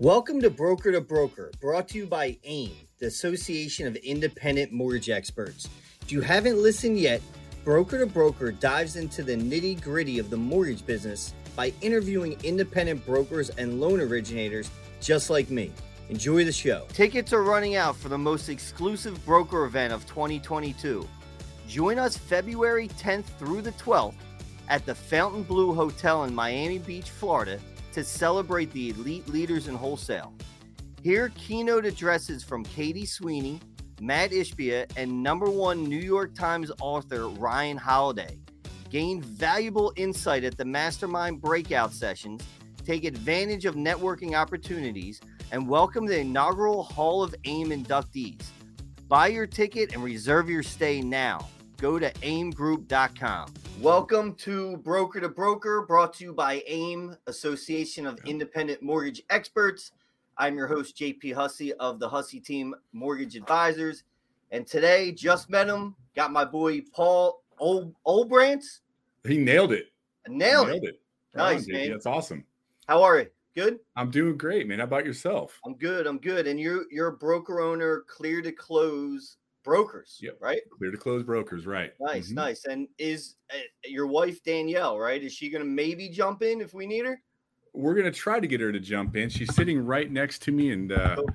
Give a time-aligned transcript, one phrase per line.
[0.00, 5.10] Welcome to Broker to Broker, brought to you by AIM, the Association of Independent Mortgage
[5.10, 5.68] Experts.
[6.00, 7.20] If you haven't listened yet,
[7.64, 13.04] Broker to Broker dives into the nitty gritty of the mortgage business by interviewing independent
[13.04, 14.70] brokers and loan originators
[15.02, 15.70] just like me.
[16.08, 16.86] Enjoy the show.
[16.94, 21.06] Tickets are running out for the most exclusive broker event of 2022.
[21.68, 24.14] Join us February 10th through the 12th
[24.70, 27.60] at the Fontainebleau Hotel in Miami Beach, Florida
[27.92, 30.32] to celebrate the elite leaders in wholesale.
[31.02, 33.60] Hear keynote addresses from Katie Sweeney,
[34.00, 38.38] Matt Ishbia, and number one New York Times author Ryan Holiday.
[38.90, 42.42] Gain valuable insight at the mastermind breakout sessions,
[42.84, 45.20] take advantage of networking opportunities,
[45.52, 48.42] and welcome the inaugural Hall of AIM inductees.
[49.08, 51.48] Buy your ticket and reserve your stay now.
[51.80, 53.54] Go to aimgroup.com.
[53.80, 59.92] Welcome to Broker to Broker, brought to you by AIM, Association of Independent Mortgage Experts.
[60.36, 64.04] I'm your host, JP Hussey of the Hussey Team Mortgage Advisors.
[64.50, 68.80] And today, just met him, got my boy Paul Ol- Olbrantz.
[69.26, 69.86] He nailed it.
[70.28, 70.88] Nailed, nailed it.
[70.90, 71.00] it.
[71.34, 71.92] Nice, on, man.
[71.92, 72.44] That's awesome.
[72.88, 73.26] How are you?
[73.54, 73.78] Good?
[73.96, 74.80] I'm doing great, man.
[74.80, 75.58] How about yourself?
[75.64, 76.06] I'm good.
[76.06, 76.46] I'm good.
[76.46, 80.38] And you're you're a broker owner, clear to close brokers, Yep.
[80.40, 80.60] right?
[80.70, 81.92] Clear to close brokers, right?
[82.00, 82.34] Nice, Mhm.
[82.34, 82.64] nice.
[82.64, 85.22] And is uh, your wife Danielle, right?
[85.22, 87.20] Is she going to maybe jump in if we need her?
[87.72, 89.28] We're gonna try to get her to jump in.
[89.28, 91.28] She's sitting right next to me, and uh, Cool.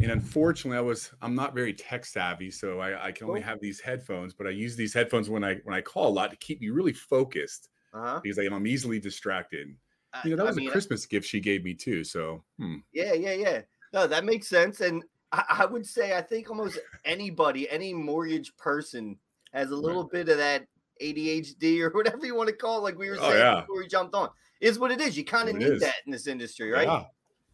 [0.00, 3.48] and unfortunately, I was I'm not very tech savvy, so I, I can only Cool.
[3.50, 4.32] have these headphones.
[4.32, 6.70] But I use these headphones when I when I call a lot to keep me
[6.70, 8.20] really focused Uh-huh.
[8.22, 9.76] because I, I'm easily distracted.
[10.14, 12.04] I- You know, that I was mean, a Christmas gift she gave me too.
[12.04, 12.76] So hmm.
[12.94, 13.60] Yeah, yeah, yeah.
[13.92, 14.80] No, that makes sense.
[14.80, 15.04] And
[15.36, 19.18] I, I would say I think almost anybody, any mortgage person
[19.52, 20.66] has a little bit of that
[21.02, 23.60] ADHD or whatever you want to call it, like we were Oh, saying yeah.
[23.60, 24.28] before we jumped on.
[24.60, 25.18] Is what it is.
[25.18, 25.80] You kind of need is.
[25.80, 26.86] that in this industry, right?
[26.86, 27.04] Yeah,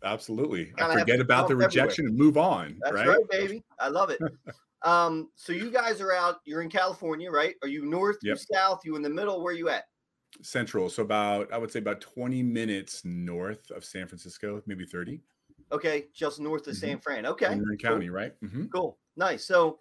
[0.05, 0.73] absolutely.
[0.79, 1.67] I forget about the bump everywhere.
[1.67, 2.77] rejection and move on.
[2.81, 3.09] That's right?
[3.09, 3.29] right?
[3.29, 3.65] baby.
[3.81, 4.21] I love it.
[4.83, 7.57] um, so you guys are out, you're in California, right?
[7.63, 9.43] Are you north, you south, you in the middle?
[9.43, 9.85] Where you at?
[10.43, 10.89] Central.
[10.89, 15.21] So about I would say about 20 minutes north of San Francisco, maybe 30.
[15.73, 17.27] Okay, just north of San Fran.
[17.27, 17.57] Okay.
[17.59, 17.77] cool.
[17.79, 18.35] County, right?
[18.41, 18.99] hmm Cool.
[19.17, 19.45] Nice.
[19.45, 19.81] So,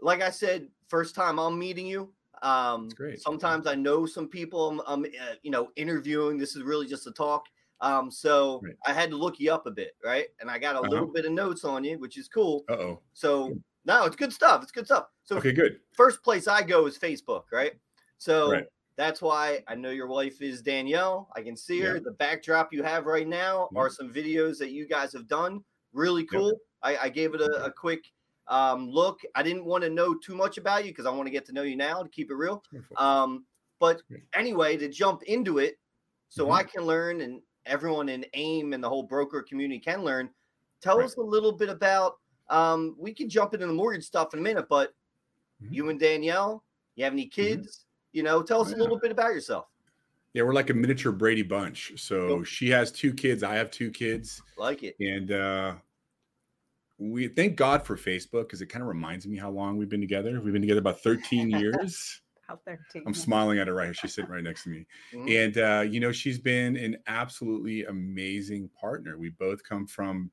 [0.00, 2.12] like I said, first time I'm meeting you.
[2.42, 2.90] Um.
[3.16, 6.36] Sometimes I know some people I'm, I'm uh, you know, interviewing.
[6.36, 7.46] This is really just a talk.
[7.80, 8.74] Um, so Right.
[8.86, 10.26] I had to look you up a bit, right?
[10.40, 10.90] And I got a Uh-huh.
[10.90, 12.64] little bit of notes on you, which is cool.
[12.68, 13.02] Uh oh.
[13.14, 14.62] So no, it's good stuff.
[14.62, 15.06] It's good stuff.
[15.24, 15.80] So Okay, good.
[15.92, 17.72] first place I go is Facebook, right?
[18.18, 18.66] So Right.
[18.96, 21.28] That's why I know your wife is Danielle.
[21.34, 21.98] I can see her.
[22.00, 23.80] The backdrop you have right now Yeah.
[23.80, 25.64] are some videos that you guys have done.
[25.92, 26.58] Really cool.
[26.82, 28.04] I, I gave it a, a quick
[28.46, 29.20] um, look.
[29.34, 31.52] I didn't want to know too much about you because I want to get to
[31.52, 32.62] know you now to keep it real.
[32.96, 33.46] Um,
[33.80, 34.02] but
[34.34, 35.78] anyway, to jump into it,
[36.28, 36.52] so Mhm.
[36.54, 40.30] I can learn and everyone in AIM and the whole broker community can learn.
[40.82, 41.06] Tell Right.
[41.06, 42.18] us a little bit about.
[42.50, 44.94] Um, we can jump into the mortgage stuff in a minute, but
[45.62, 45.72] Mhm.
[45.72, 46.62] you and Danielle,
[46.96, 47.83] you have any kids?
[48.14, 49.66] You know, tell us a little bit about yourself.
[50.32, 51.92] yeah, we're like a miniature Brady bunch.
[51.96, 52.44] So Cool.
[52.44, 54.96] she has two kids, I have two kids, Like it.
[55.00, 55.74] and uh
[56.96, 60.00] we thank God for Facebook because it kind of reminds me how long we've been
[60.00, 60.40] together.
[60.40, 62.20] We've been together about 13 years.
[62.48, 63.02] out there too.
[63.04, 63.94] I'm smiling at her right here.
[63.94, 64.86] She's sitting right next to me.
[65.12, 65.44] Mhm.
[65.46, 69.18] And uh, you know, she's been an absolutely amazing partner.
[69.18, 70.30] We both come from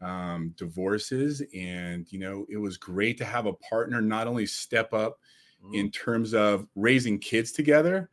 [0.00, 4.94] um, divorces, and you know, it was great to have a partner not only step
[4.94, 5.18] up
[5.62, 5.74] Mhm.
[5.74, 8.10] in terms of raising kids together,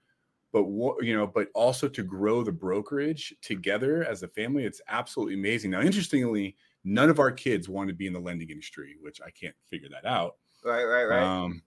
[0.52, 4.64] but what you know, but also to grow the brokerage together as a family.
[4.66, 5.72] It's absolutely amazing.
[5.72, 9.30] Now, interestingly, none of our kids want to be in the lending industry, which I
[9.32, 10.38] can't figure that out.
[10.64, 11.22] Right, right, right.
[11.24, 11.62] Um,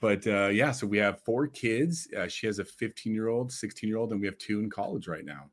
[0.00, 2.08] but uh, yeah, so we have four kids.
[2.16, 4.70] Uh, she has a 15 year old, 16 year old, and we have two in
[4.70, 5.50] college right now.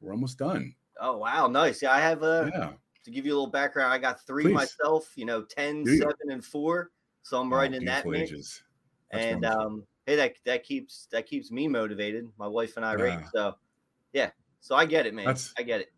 [0.00, 0.74] We're almost done.
[1.00, 1.82] oh wow, nice.
[1.82, 2.50] Yeah, I have a.
[2.54, 2.72] yeah.
[3.04, 4.52] To give you a little background, I got three Please.
[4.54, 5.12] myself.
[5.16, 5.98] You know, 10, Do you?
[5.98, 6.90] 7, and four.
[7.22, 8.62] So I'm right in that beautiful mix.
[9.10, 12.28] That's and um, hey, that that keeps that keeps me motivated.
[12.38, 13.10] My wife and I rate.
[13.20, 13.28] Yeah.
[13.32, 13.54] So
[14.12, 14.30] yeah,
[14.60, 15.26] so I get it, man.
[15.26, 15.92] That's- I get it.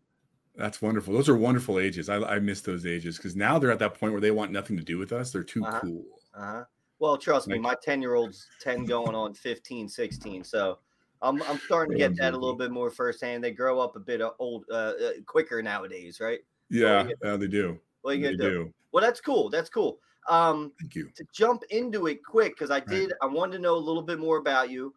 [0.55, 1.13] That's wonderful.
[1.13, 2.09] Those are wonderful ages.
[2.09, 4.75] I, I miss those ages because now they're at that point where they want nothing
[4.75, 5.31] to do with us.
[5.31, 5.79] They're too Uh-huh.
[5.79, 6.03] cool.
[6.33, 6.63] Uh huh.
[6.99, 10.43] Well, trust me, my 10 year old's 10 going on 15, 16.
[10.43, 10.79] So
[11.21, 13.43] I'm, I'm starting to get that a little bit more firsthand.
[13.43, 16.41] They grow up a bit uh, old, uh, uh, quicker nowadays, right?
[16.69, 17.79] Yeah, yeah, they do.
[18.01, 18.49] What you They to do?
[18.65, 18.73] do.
[18.91, 19.49] Well, that's cool.
[19.49, 19.99] That's cool.
[20.29, 21.11] Um, Thank you.
[21.15, 24.19] to jump into it quick, because I did, I wanted to know a little bit
[24.19, 24.93] more about you.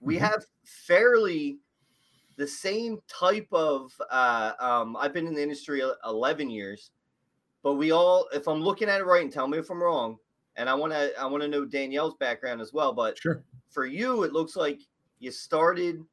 [0.00, 0.20] We Mhm.
[0.20, 1.60] have fairly
[2.36, 6.92] the same type of, uh, um, I've been in the industry 11 years,
[7.62, 10.18] but we all, if I'm looking at it right, and tell me if I'm wrong,
[10.56, 13.44] and I want to, I want to know Danielle's background as well, but Sure.
[13.70, 14.80] for you, it looks like
[15.18, 16.04] you started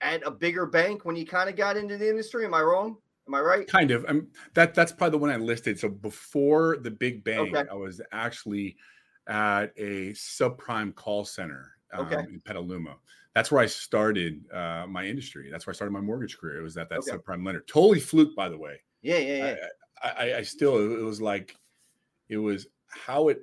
[0.00, 2.44] at a bigger bank when you kind of got into the industry.
[2.44, 2.98] Am I wrong?
[3.26, 3.66] Am I right?
[3.66, 4.04] Kind of.
[4.08, 5.78] I'm that that's probably the one I listed.
[5.78, 7.64] So before the Big Bang, Okay.
[7.70, 8.76] I was actually
[9.28, 12.20] at a subprime call center um, Okay.
[12.20, 12.96] in Petaluma.
[13.34, 15.48] That's where I started uh, my industry.
[15.50, 16.58] That's where I started my mortgage career.
[16.60, 17.12] It was at that Okay.
[17.16, 17.64] subprime lender.
[17.66, 18.80] Totally fluke, by the way.
[19.02, 19.56] Yeah, yeah, yeah.
[20.02, 21.56] I, I, I still it was like
[22.28, 23.42] it was how it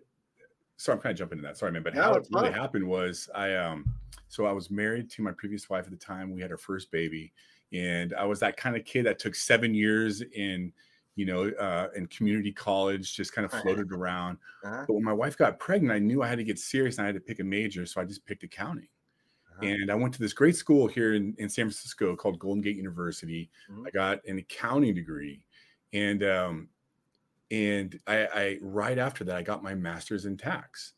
[0.77, 2.59] sorry i'm kind of jumping into that sorry man but No, how it really fine.
[2.59, 3.85] happened was i um
[4.27, 6.91] so i was married to my previous wife at the time we had our first
[6.91, 7.31] baby
[7.73, 10.71] and i was that kind of kid that took seven years in
[11.15, 14.85] you know uh in community college just kind of floated around Uh-huh.
[14.87, 17.07] but when my wife got pregnant i knew i had to get serious and i
[17.07, 18.87] had to pick a major so i just picked accounting
[19.51, 19.65] Uh-huh.
[19.67, 22.77] and I went to this great school here in, in San Francisco called Golden Gate
[22.77, 23.49] University.
[23.69, 23.85] Mhm.
[23.87, 25.43] I got an accounting degree,
[25.93, 26.69] and um,
[27.51, 30.93] and I, I right after that I got my master's in tax.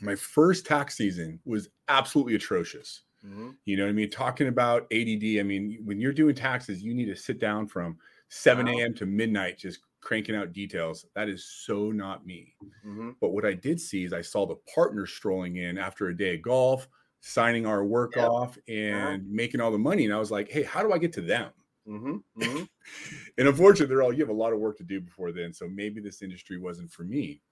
[0.00, 3.02] My first tax season was absolutely atrocious.
[3.22, 3.58] Mhm.
[3.64, 4.10] You know what I mean?
[4.10, 5.40] Talking about ADD.
[5.40, 7.98] I mean, when you're doing taxes, you need to sit down from
[8.28, 8.82] 7 Wow.
[8.82, 8.94] a.m.
[8.94, 11.06] to midnight just cranking out details.
[11.14, 12.56] That is so not me.
[12.82, 13.16] Mhm.
[13.20, 16.36] But what I did see is I saw the partners strolling in after a day
[16.36, 16.88] of golf,
[17.20, 18.32] signing our work Yep.
[18.32, 20.04] off and making all the money.
[20.06, 21.52] And I was like, hey, how do I get to them?
[21.86, 22.24] Mhm.
[22.36, 22.68] Mhm.
[23.38, 25.52] And unfortunately, they're all you have a lot of work to do before then.
[25.52, 27.42] So maybe this industry wasn't for me.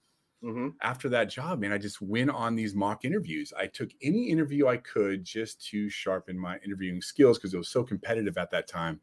[0.43, 0.77] Mhm.
[0.83, 3.53] After that job, man, I just went on these mock interviews.
[3.55, 7.69] I took any interview I could just to sharpen my interviewing skills because it was
[7.69, 9.03] so competitive at that time.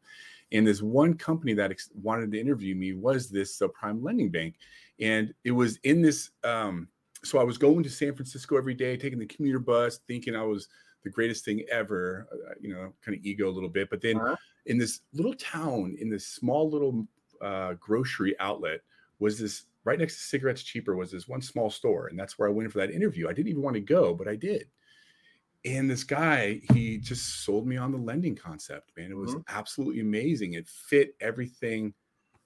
[0.50, 4.56] And this one company that ex- wanted to interview me was this subprime lending bank.
[4.98, 6.30] And it was in this.
[6.42, 6.88] Um,
[7.22, 10.42] so I was going to San Francisco every day, taking the commuter bus, thinking I
[10.42, 10.68] was
[11.02, 13.90] the greatest thing ever, uh, you know, kind of ego a little bit.
[13.90, 14.36] But then Uh-huh.
[14.66, 17.06] in this little town, in this small little
[17.40, 18.80] uh, grocery outlet,
[19.18, 22.46] was this right next to Cigarettes Cheaper was this one small store, and that's where
[22.48, 23.26] I went for that interview.
[23.28, 24.68] I didn't even want to go, but I did.
[25.64, 29.10] And this guy, he just sold me on the lending concept, man.
[29.10, 29.44] It was Mhm.
[29.48, 30.52] absolutely amazing.
[30.52, 31.94] It fit everything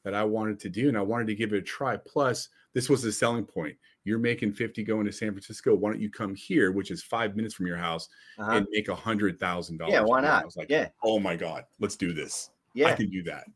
[0.05, 1.97] that I wanted to do, and I wanted to give it a try.
[1.97, 3.77] Plus, this was the selling point.
[4.05, 5.75] You're making 50 going to San Francisco.
[5.75, 8.09] Why don't you come here, which is five minutes from your house,
[8.39, 8.53] Uh-huh.
[8.53, 9.93] and make a hundred thousand dollars?
[9.93, 10.89] Yeah, why not I was like, Yeah.
[11.03, 12.51] oh my God, let's do this.
[12.75, 13.47] Yeah, I can do that.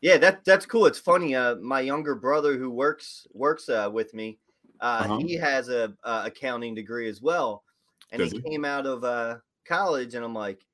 [0.00, 0.86] Yeah, that that's cool.
[0.86, 1.34] It's funny.
[1.34, 4.38] Uh, my younger brother who works works uh, with me,
[4.80, 5.18] uh, Uh-huh.
[5.18, 7.64] he has a, a accounting degree as well,
[8.12, 8.44] and Does he he?
[8.48, 10.14] came out of uh, college.
[10.14, 10.64] And I'm like,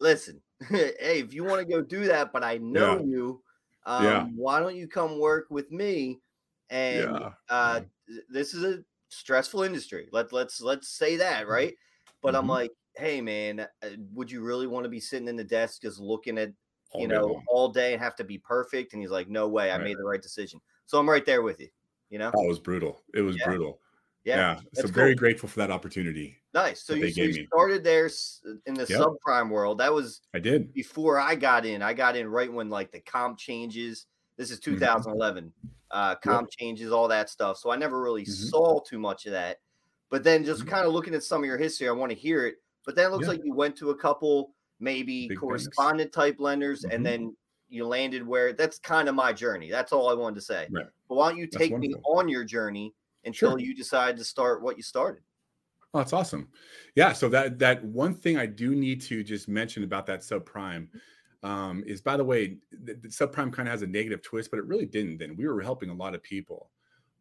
[0.00, 2.98] listen, hey, if you want to go do that, but I know Yeah.
[2.98, 3.42] you,
[3.86, 4.28] um, Yeah.
[4.36, 6.20] why don't you come work with me?
[6.70, 7.34] And Yeah.
[7.48, 7.82] uh,
[8.28, 10.08] this is a stressful industry.
[10.12, 11.74] Let let's let's say that, right?
[12.22, 12.48] But I'm Mhm.
[12.48, 13.66] like, hey, man, uh,
[14.12, 16.52] would you really want to be sitting in the desk just looking at
[16.92, 17.44] All you know, long.
[17.48, 18.92] all day and have to be perfect.
[18.92, 20.60] And he's like, no way, I made the right decision.
[20.86, 21.68] So I'm right there with you.
[22.10, 23.02] You know, Oh, it was brutal.
[23.14, 23.44] It was Yeah.
[23.46, 23.80] brutal.
[24.24, 24.60] yeah, Yeah.
[24.72, 26.36] So that's very grateful for that opportunity.
[26.54, 26.82] nice.
[26.82, 28.06] So you, so you started there
[28.66, 29.00] in the Yep.
[29.00, 29.78] subprime world.
[29.78, 30.72] That was I did.
[30.74, 31.82] before I got in.
[31.82, 34.06] I got in right when like the comp changes.
[34.36, 34.88] This is Mhm.
[34.88, 35.52] 2011.
[35.90, 37.58] Uh, comp changes, all that stuff.
[37.58, 38.50] So I never really Mhm.
[38.50, 39.58] saw too much of that.
[40.10, 40.68] But then just Mhm.
[40.68, 42.56] kind of looking at some of your history, I want to hear it.
[42.84, 43.28] But then it looks Yeah.
[43.28, 45.40] like you went to a couple maybe Big banks.
[45.40, 46.94] correspondent type lenders, Mhm.
[46.94, 47.36] and then
[47.68, 49.70] you landed where that's kind of my journey.
[49.70, 50.68] That's all I wanted to say.
[50.70, 50.86] Right.
[51.08, 52.94] But why don't you take me on your journey
[53.24, 53.58] until Sure.
[53.58, 55.22] you decide to start what you started?
[55.94, 56.48] Oh, that's awesome.
[56.94, 57.12] Yeah.
[57.12, 60.88] So that that one thing I do need to just mention about that subprime
[61.42, 64.58] um, is, by the way, the, the subprime kind of has a negative twist, but
[64.58, 65.18] it really didn't.
[65.18, 66.70] Then we were helping a lot of people.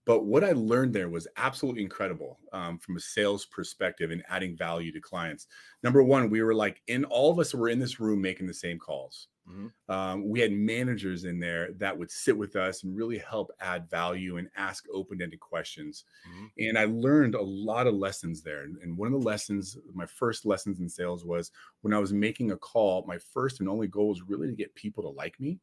[0.07, 4.57] But what I learned there was absolutely incredible um, from a sales perspective and adding
[4.57, 5.47] value to clients.
[5.83, 8.55] Number one, we were like, in all of us were in this room making the
[8.55, 9.29] same calls.
[9.45, 9.73] Mhm.
[9.89, 13.89] Um, we had managers in there that would sit with us and really help add
[13.89, 16.03] value and ask open-ended questions.
[16.25, 16.51] Mhm.
[16.59, 18.63] And I learned a lot of lessons there.
[18.63, 22.51] And one of the lessons, my first lessons in sales was when I was making
[22.51, 25.61] a call, my first and only goal was really to get people to like me.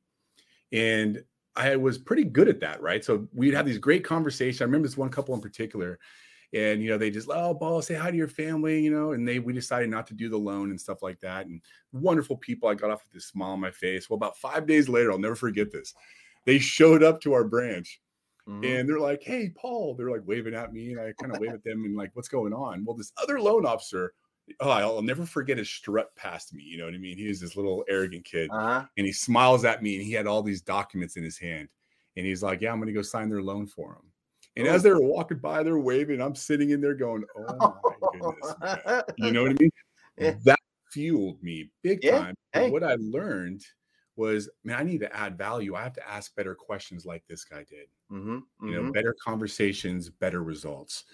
[0.73, 1.25] And
[1.57, 3.05] I was pretty good at that, right?
[3.05, 4.61] So we'd have these great conversations.
[4.61, 6.01] I remember this one couple in particular,
[6.53, 9.27] and you know, they just, oh, ball, say hi to your family, you know, and
[9.29, 11.47] they we decided not to do the loan and stuff like that.
[11.47, 12.69] And wonderful people.
[12.69, 14.11] I got off with this smile on my face.
[14.11, 15.95] Well, about five days later, I'll never forget this.
[16.47, 18.01] They showed up to our branch
[18.47, 18.81] Mhm.
[18.81, 21.55] and they're like, "Hey, Paul." They're like waving at me, and I kind of wave
[21.55, 24.15] at them and like, "What's going on?" Well, this other loan officer,
[24.61, 26.63] oh, I'll never forget his strut past me.
[26.63, 27.17] You know what I mean?
[27.19, 28.87] He was this little arrogant kid, Uh-huh.
[28.97, 31.69] and he smiles at me, and he had all these documents in his hand,
[32.17, 34.13] and he's like, "Yeah, I'm going to go sign their loan for him."
[34.57, 36.21] And as they're walking by, they're waving.
[36.21, 39.71] I'm sitting in there going, "Oh my goodness!" man." You know what I mean?
[40.19, 40.35] Yeah.
[40.45, 40.59] That
[40.91, 42.35] fueled me big Yeah, time.
[42.53, 42.71] Hey.
[42.71, 43.65] What I learned
[44.17, 45.75] was, man, I need to add value.
[45.75, 48.93] I have to ask better questions like this guy did Mhm, you know mhm.
[48.93, 51.05] better conversations better results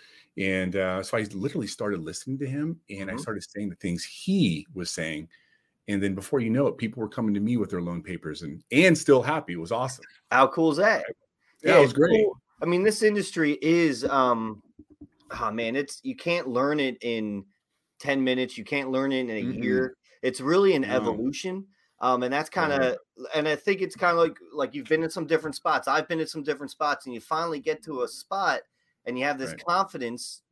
[0.41, 3.23] and uh, so i literally started listening to him and i Mhm.
[3.23, 5.29] started saying the things he was saying
[5.89, 8.43] And then before you know it, people were coming to me with their loan papers
[8.43, 9.55] and and still happy.
[9.55, 10.07] It was awesome.
[10.31, 11.05] How cool is that?
[11.63, 12.27] Yeah, it was great.
[12.27, 12.41] cool.
[12.63, 14.63] I mean, this industry is um
[15.41, 17.47] oh man, it's you can't learn it in
[18.01, 19.63] 10 minutes, you can't learn it in a Mm-mm.
[19.63, 19.95] year.
[20.23, 20.97] It's really an No.
[20.97, 21.69] evolution.
[22.01, 22.97] Um, and that's kind of
[23.35, 25.89] and I think it's kind of like like you've been in some different spots.
[25.89, 28.63] I've been in some different spots, and you finally get to a spot
[29.07, 29.64] and you have this Right.
[29.66, 30.42] confidence.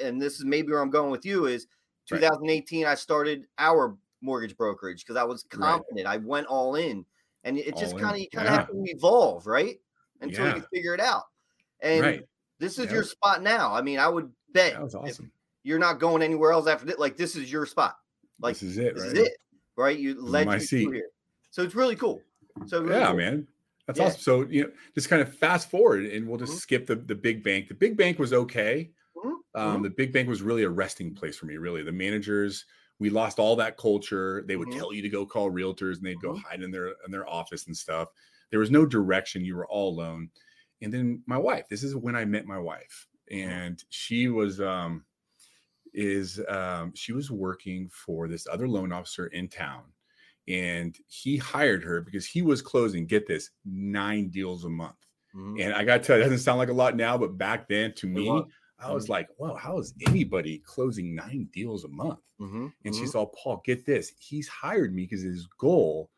[0.00, 1.66] And this is maybe where I'm going with you is
[2.10, 2.20] Right.
[2.20, 5.60] 2018, I started our mortgage brokerage because I was Right.
[5.60, 6.06] confident.
[6.06, 7.06] I went all in.
[7.44, 9.80] And it just kind of you kind of have to evolve, right?
[10.20, 11.24] Until you figure it out.
[11.80, 12.28] And right.
[12.58, 12.92] this is Yep.
[12.92, 13.74] your spot now.
[13.74, 15.32] I mean, I would bet That was awesome.
[15.64, 16.98] you're not going anywhere else after this.
[16.98, 17.98] Like this is your spot.
[18.40, 19.16] Like this is it, this right?
[19.16, 19.36] is it,
[19.76, 19.98] right?
[19.98, 20.92] You led my you seat.
[20.92, 21.08] here,
[21.50, 22.22] so it's really cool.
[22.66, 23.16] So really yeah, cool.
[23.16, 23.48] man.
[23.92, 24.14] That's Yeah.
[24.16, 24.20] awesome.
[24.22, 26.60] So you know, just kind of fast forward, and we'll just Mhm.
[26.60, 27.68] skip the the big bank.
[27.68, 28.92] The big bank was okay.
[29.14, 29.82] Mhm, Um, mhm.
[29.82, 31.56] The big bank was really a resting place for me.
[31.58, 32.66] Really, the managers.
[32.98, 34.44] We lost all that culture.
[34.46, 34.84] They would Mhm.
[34.84, 36.42] tell you to go call realtors, and they'd go Mhm.
[36.48, 38.08] hide in their in their office and stuff.
[38.50, 39.44] There was no direction.
[39.44, 40.30] You were all alone.
[40.82, 41.68] And then my wife.
[41.68, 43.08] This is when I met my wife,
[43.44, 43.62] Mm-hmm.
[43.62, 45.06] and she was um,
[45.94, 49.92] is um, she was working for this other loan officer in town
[50.48, 54.96] and he hired her because he was closing get this nine deals a month.
[55.34, 55.62] Mhm.
[55.62, 57.94] and i gotta tell you it doesn't sound like a lot now but back then
[57.94, 58.46] to me
[58.78, 62.20] i was like whoa how is anybody closing nine deals a month?
[62.40, 62.98] Mhm, and mhm.
[62.98, 66.10] she's all paul get this he's hired me because his goal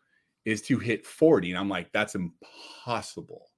[0.45, 3.51] is to hit 40 and i'm like that's impossible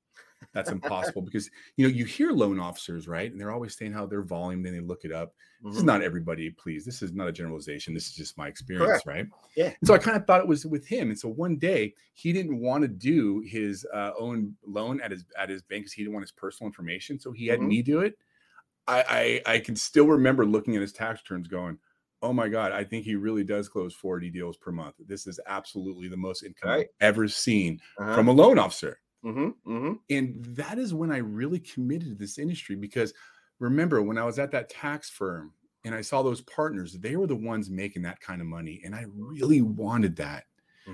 [0.56, 4.06] that's impossible because you know you hear loan officers right and they're always saying how
[4.06, 5.34] their volume then they look it up
[5.70, 5.84] this is Mhm.
[5.84, 6.84] not everybody, please.
[6.84, 7.92] This is not a generalization.
[7.92, 9.04] This is just my experience, Correct.
[9.04, 9.26] right?
[9.56, 9.74] Yeah.
[9.80, 11.10] And so I kind of thought it was with him.
[11.10, 15.24] And so one day he didn't want to do his uh, own loan at his
[15.36, 17.18] at his bank because he didn't want his personal information.
[17.18, 17.62] So he had Mhm.
[17.62, 18.16] me do it.
[18.86, 21.78] I, I I can still remember looking at his tax returns, going,
[22.22, 24.96] "Oh my god, I think he really does close forty deals per month.
[24.98, 26.88] This is absolutely the most income Right.
[27.00, 28.12] I've ever seen Uh-huh.
[28.12, 30.00] from a loan officer." Mhm, mhm.
[30.08, 33.12] and that is when I really committed to this industry because
[33.58, 35.54] remember when I was at that tax firm
[35.84, 38.80] and I saw those partners, they were the ones making that kind of money.
[38.84, 40.44] And I really wanted that.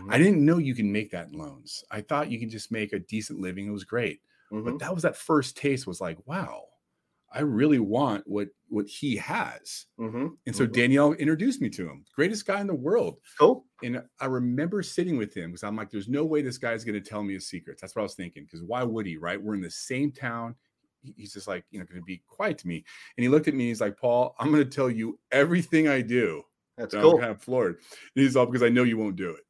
[0.08, 1.84] I Mhm, didn't know you can make that in loans.
[1.90, 3.66] I thought you can just make a decent living.
[3.66, 4.22] It was great.
[4.64, 6.66] But that was that first taste was like, wow,
[7.32, 9.86] I really want what what he has.
[9.98, 10.72] Mhm, And so mhm.
[10.72, 12.04] Danielle introduced me to him.
[12.14, 13.20] Greatest guy in the world.
[13.38, 13.66] cool.
[13.82, 17.02] And I remember sitting with him because I'm like, there's no way this guy's going
[17.02, 17.80] to tell me his secrets.
[17.80, 18.44] That's what I was thinking.
[18.44, 19.42] Because why would he, right?
[19.42, 20.56] We're in the same town.
[21.16, 22.84] He's just like, you know, going to be quiet to me.
[23.16, 23.66] And he looked at me.
[23.68, 26.44] He's like, Paul, I'm going to tell you everything I do.
[26.76, 27.16] That's And cool.
[27.16, 27.76] I'm kind of floored.
[27.78, 29.44] And he's all because I know you won't do it.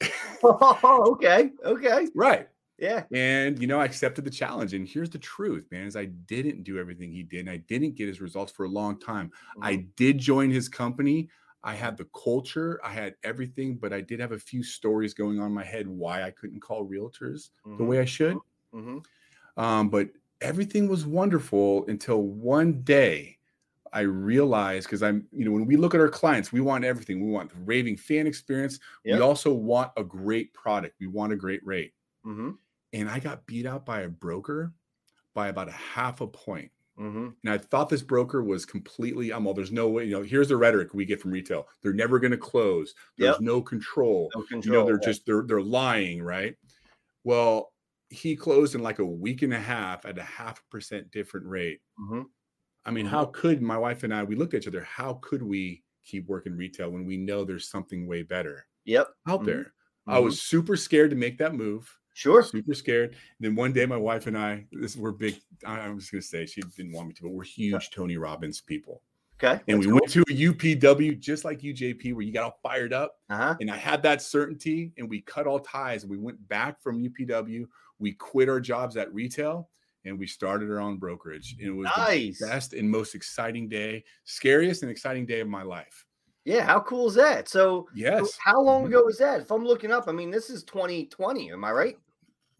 [0.44, 2.48] okay, okay, right.
[2.82, 3.06] Yeah.
[3.14, 4.72] And, you know, I accepted the challenge.
[4.72, 7.40] And here's the truth, man, is I didn't do everything he did.
[7.40, 9.30] And I didn't get his results for a long time.
[9.60, 11.28] I Mhm, did join his company.
[11.62, 15.38] I had the culture, I had everything, but I did have a few stories going
[15.38, 18.42] on in my head why I couldn't call realtors the mhm, way I should.
[18.72, 19.06] mhm.
[19.56, 20.10] Um, but
[20.40, 23.38] everything was wonderful until one day
[23.92, 27.24] I realized because I'm, you know, when we look at our clients, we want everything.
[27.24, 28.80] We want the raving fan experience.
[29.04, 29.10] Yep.
[29.10, 30.96] We also want a great product.
[31.00, 31.94] We want a great rate.
[32.24, 32.58] Mhm,
[32.92, 34.74] And I got beat out by a broker
[35.34, 36.72] by about a half a point.
[36.96, 37.36] mhm.
[37.44, 40.48] And I thought this broker was completely, I'm all, there's no way, you know, here's
[40.48, 41.68] the rhetoric we get from retail.
[41.82, 42.94] They're never going to close.
[43.18, 43.40] There's Yep.
[43.40, 44.34] no control.
[44.34, 45.08] No You know, they're yeah.
[45.08, 46.56] just, they're, they're lying, right?
[47.24, 47.74] Well,
[48.10, 51.80] he closed in like a week and a half at a half percent different rate.
[51.98, 52.26] Mhm,
[52.84, 53.06] I mean, Mhm.
[53.06, 56.26] how could my wife and I, we looked at each other, how could we keep
[56.26, 59.14] working retail when we know there's something way better Yep.
[59.28, 59.44] out Mhm.
[59.44, 59.74] there?
[60.08, 62.42] I was super scared to make that move sure.
[62.42, 63.10] super scared.
[63.10, 65.36] And then one day, my wife and I, this we're big.
[65.66, 69.02] I- I'm gonna say she didn't want me to, but we're huge Tony Robbins people.
[69.42, 69.60] Okay.
[69.66, 73.16] And we went to a UPW just like UJP, where you got all fired up.
[73.28, 73.54] Uh huh.
[73.60, 76.04] And I had that certainty, and we cut all ties.
[76.04, 77.64] And we went back from UPW.
[77.98, 79.68] We quit our jobs at retail,
[80.04, 81.56] and we started our own brokerage.
[81.58, 82.38] And it was Nice.
[82.38, 86.04] the best and most exciting day, scariest and exciting day of my life.
[86.44, 86.64] Yeah.
[86.64, 87.48] How cool is that?
[87.48, 88.36] So, so Yes.
[88.40, 88.88] how long Mhm.
[88.88, 89.40] ago was that?
[89.40, 91.50] If I'm looking up, I mean, this is 2020.
[91.52, 91.98] Am I right?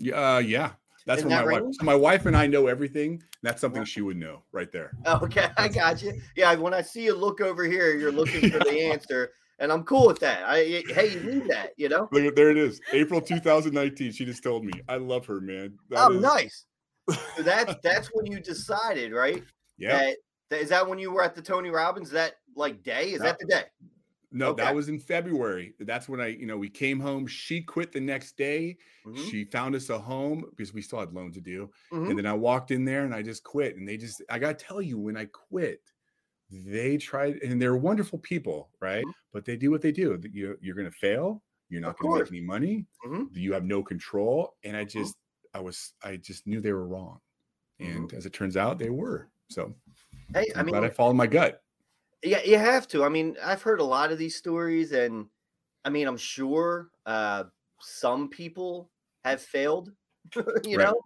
[0.03, 0.35] Yeah.
[0.35, 0.71] Uh, yeah.
[1.07, 1.75] That's In when my that wife.
[1.75, 3.23] So my wife and I know everything.
[3.43, 4.93] That's something she would know right there.
[5.07, 6.21] Okay, I got you.
[6.37, 9.83] Yeah, when I see you look over here, you're looking for the answer, and I'm
[9.83, 10.45] cool with that.
[10.45, 12.09] I hey, you need that, you know.
[12.13, 12.81] Look, there it is.
[12.93, 14.13] April 2019.
[14.13, 14.73] She just told me.
[14.89, 15.77] I love her, man.
[15.91, 16.67] That oh, is- nice.
[17.37, 19.43] So that's that's when you decided, right?
[19.79, 19.99] Yeah.
[19.99, 20.17] That,
[20.51, 23.11] that is that when you were at the Tony Robbins that like day?
[23.11, 23.65] Is that the day?
[24.33, 24.55] No, okay.
[24.55, 25.75] that was in February.
[25.81, 27.27] That's when I, you know, we came home.
[27.27, 28.79] She quit the next day.
[29.05, 31.71] Mhm, She found us a home because we still had loans to do.
[31.91, 32.09] mhm.
[32.09, 33.77] And then I walked in there and I just quit.
[33.77, 35.83] And they just, I got to tell you, when I quit,
[36.51, 39.05] they tried, and they're wonderful people, right?
[39.05, 39.13] Mhm.
[39.33, 40.21] But they do what they do.
[40.33, 41.43] You, you're going to fail.
[41.69, 42.87] You're not going to make any money.
[43.05, 43.29] Mhm.
[43.31, 44.57] You have no control.
[44.65, 45.13] And I Mhm.
[45.13, 45.17] just,
[45.55, 47.21] I was, I just knew they were wrong.
[47.81, 48.07] Mhm.
[48.07, 49.31] And as it turns out, they were.
[49.51, 49.75] So
[50.35, 51.63] Hey, I'm I mean, glad I followed my gut.
[52.23, 53.05] Yeah, you have to.
[53.05, 55.29] I mean, I've heard a lot of these stories, and
[55.85, 57.45] I mean, I'm sure uh,
[57.81, 58.93] some people
[59.25, 59.93] have failed,
[60.65, 60.79] you Right.
[60.79, 61.03] know,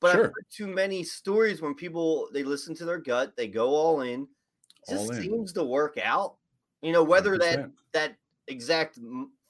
[0.00, 3.70] but I've heard too many stories when people they listen to their gut, they go
[3.70, 4.22] all in.
[4.24, 5.32] It just All in.
[5.32, 6.38] seems to work out,
[6.82, 7.74] you know, whether that 100%.
[7.92, 8.16] that
[8.48, 8.98] exact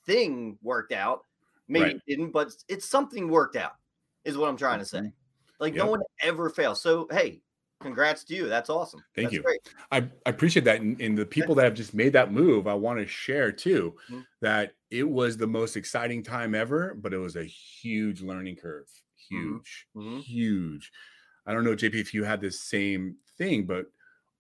[0.07, 1.25] thing worked out,
[1.69, 2.01] maybe Right.
[2.07, 3.75] it didn't, but it's something worked out,
[4.25, 5.01] is what I'm trying to say.
[5.01, 5.13] Mhm.
[5.61, 6.83] Like no one ever fails.
[6.83, 7.43] So hey,
[7.81, 8.49] congrats to you.
[8.49, 9.03] That's awesome.
[9.15, 9.43] Thank That's you.
[9.43, 9.61] Great.
[9.91, 10.81] I, I appreciate that.
[10.81, 13.97] And, and the people that have just made that move, I want to share too
[14.11, 14.25] Mhm.
[14.41, 18.89] that it was the most exciting time ever, but it was a huge learning curve.
[19.33, 19.63] Mhm.
[19.63, 20.23] Huge, Mhm.
[20.23, 20.93] huge.
[21.47, 23.87] I don't know, JP, if you had this same thing, but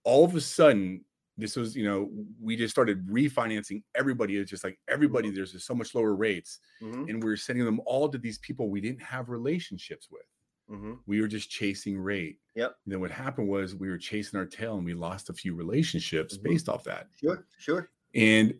[0.04, 1.04] all of a sudden,
[1.38, 4.37] this was, you know, we just started refinancing everybody.
[4.37, 6.61] It's just like everybody, there's just so much lower rates.
[6.82, 7.09] Mhm.
[7.09, 10.26] And we are sending them all to these people we didn't have relationships with
[10.71, 11.00] Mhm.
[11.07, 12.39] we were just chasing rate.
[12.55, 12.77] Yep.
[12.85, 15.55] And then what happened was we were chasing our tail and we lost a few
[15.55, 16.43] relationships Mhm.
[16.43, 17.09] based off that.
[17.21, 17.91] Sure, sure.
[18.15, 18.59] And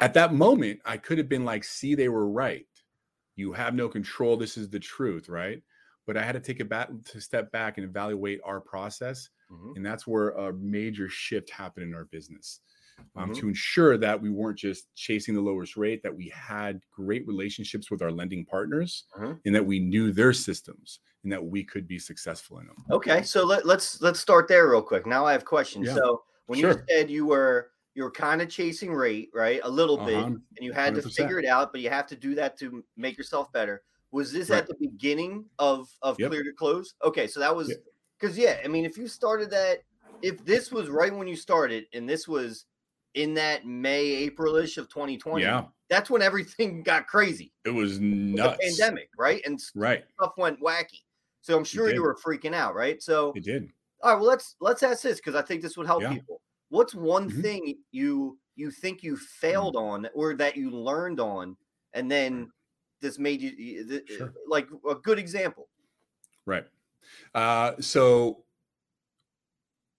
[0.00, 2.66] at that moment, I could have been like, see, they were right.
[3.34, 4.36] You have no control.
[4.36, 5.62] This is the truth, right?
[6.06, 9.28] But I had to take it back to step back and evaluate our process.
[9.50, 9.76] Mhm.
[9.76, 12.60] And that's where a major shift happened in our business.
[13.14, 13.36] Um, Mhm.
[13.40, 17.90] to ensure that we weren't just chasing the lowest rate, that we had great relationships
[17.90, 19.34] with our lending partners, Uh-huh.
[19.44, 22.76] and that we knew their systems, and that we could be successful in them.
[22.92, 25.06] Okay, so let, let's let's start there real quick.
[25.06, 25.88] Now I have questions.
[25.88, 25.94] Yeah.
[25.94, 29.96] So when you said you were you were kind of chasing rate, right, a little
[29.96, 30.26] bit, Uh-huh.
[30.26, 31.14] and you had to 100%.
[31.16, 33.82] figure it out, but you have to do that to make yourself better.
[34.12, 34.58] Was this Right.
[34.58, 36.30] at the beginning of of Yep.
[36.30, 36.94] clear to close?
[37.02, 37.78] Okay, so that was Yep.
[38.20, 39.82] because yeah, I mean, if you started that,
[40.22, 42.66] if this was right when you started, and this was
[43.14, 47.52] in that May April-ish of 2020, Yeah, that's when everything got crazy.
[47.64, 48.58] it was nuts.
[48.58, 51.00] The pandemic, right, and Right, stuff went wacky.
[51.46, 53.00] So I'm sure you were freaking out, right?
[53.00, 53.72] So it did.
[54.02, 56.08] all right, well let's let's ask this because I think this would help Yeah.
[56.08, 56.42] people.
[56.70, 57.42] What's one Mhm.
[57.42, 59.16] thing you you think you
[59.52, 59.66] Mm.
[59.66, 61.56] failed on or that you learned on,
[61.94, 62.52] and then
[63.00, 64.36] this made you Sure.
[64.48, 65.68] like a good example?
[66.44, 66.66] Right.
[67.34, 68.44] Uh, so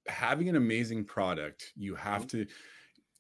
[0.08, 2.28] having an amazing product, you have Mm-hmm.
[2.28, 2.46] to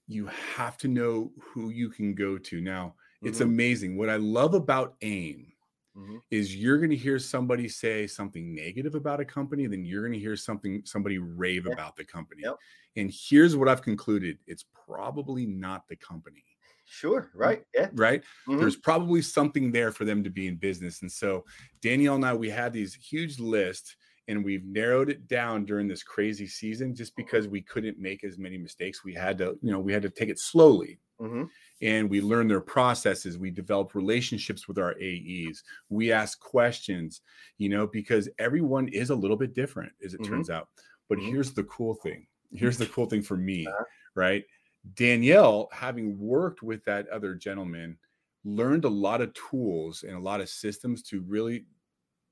[0.07, 2.61] you have to know who you can go to.
[2.61, 3.97] Now, it's Mhm, amazing.
[3.97, 5.53] What I love about AIM
[5.97, 6.19] mhm.
[6.31, 10.13] is you're going to hear somebody say something negative about a company, then you're going
[10.13, 11.73] to hear something somebody rave Yeah.
[11.73, 12.43] about the company.
[12.43, 12.57] Yep.
[12.95, 16.45] And here's what I've concluded: it's probably not the company,
[16.85, 17.63] Sure, right?
[17.73, 17.91] Yeah.
[17.91, 18.23] right?
[18.47, 21.01] mhm, there's probably something there for them to be in business.
[21.01, 21.45] And so
[21.81, 23.95] Danielle and I, we had these huge lists
[24.27, 28.37] and we've narrowed it down during this crazy season just because we couldn't make as
[28.37, 29.03] many mistakes.
[29.03, 31.49] We had to, you know, we had to take it slowly mhm,
[31.81, 33.37] and we learn their processes.
[33.37, 35.63] We develop relationships with our AEs.
[35.89, 37.21] We ask questions,
[37.57, 40.23] you know, because everyone is a little bit different, as it Mhm.
[40.23, 40.69] turns out.
[41.09, 41.29] But Mhm.
[41.29, 42.27] here's the cool thing.
[42.53, 43.85] Here's the cool thing for me, Uh-huh.
[44.15, 44.45] right?
[44.93, 47.97] Danielle, having worked with that other gentleman,
[48.43, 51.67] learned a lot of tools and a lot of systems to really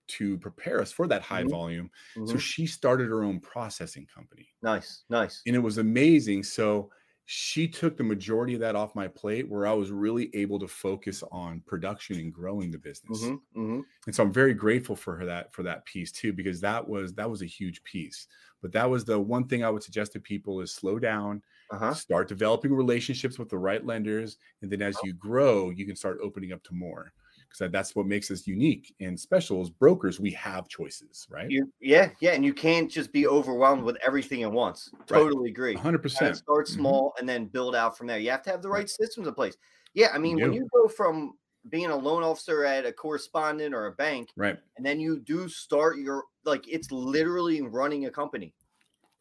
[0.08, 1.49] to prepare us for that high Mhm.
[1.49, 1.89] volume.
[2.25, 2.39] So mhm.
[2.39, 5.45] she started her own processing company Nice, nice.
[5.45, 6.43] and it was amazing.
[6.43, 6.91] So
[7.25, 10.67] she took the majority of that off my plate where I was really able to
[10.67, 13.31] focus on production and growing the business.
[13.31, 13.85] Mhm, mhm.
[14.07, 17.13] And so I'm very grateful for her that for that piece too, because that was
[17.15, 18.27] that was a huge piece.
[18.61, 21.99] But that was the one thing I would suggest to people is slow down, Uh-huh.
[21.99, 26.19] start developing relationships with the right lenders, and then as you grow, you can start
[26.21, 27.13] opening up to more.
[27.58, 30.20] Because that's what makes us unique and special as brokers.
[30.20, 31.50] We have choices, right?
[31.50, 34.91] You, yeah, yeah, and you can't just be overwhelmed with everything at once.
[35.08, 35.76] Totally agree.
[35.76, 36.38] 100 Kinda percent.
[36.38, 36.72] start Mhm.
[36.74, 38.20] small and then build out from there.
[38.20, 38.80] You have to have the Right.
[38.80, 39.56] right systems in place.
[39.94, 40.58] Yeah, I mean, when do.
[40.58, 41.38] you go from
[41.70, 44.60] being a loan officer at a correspondent or a bank, Right.
[44.78, 48.54] and then you do start your like it's literally running a company.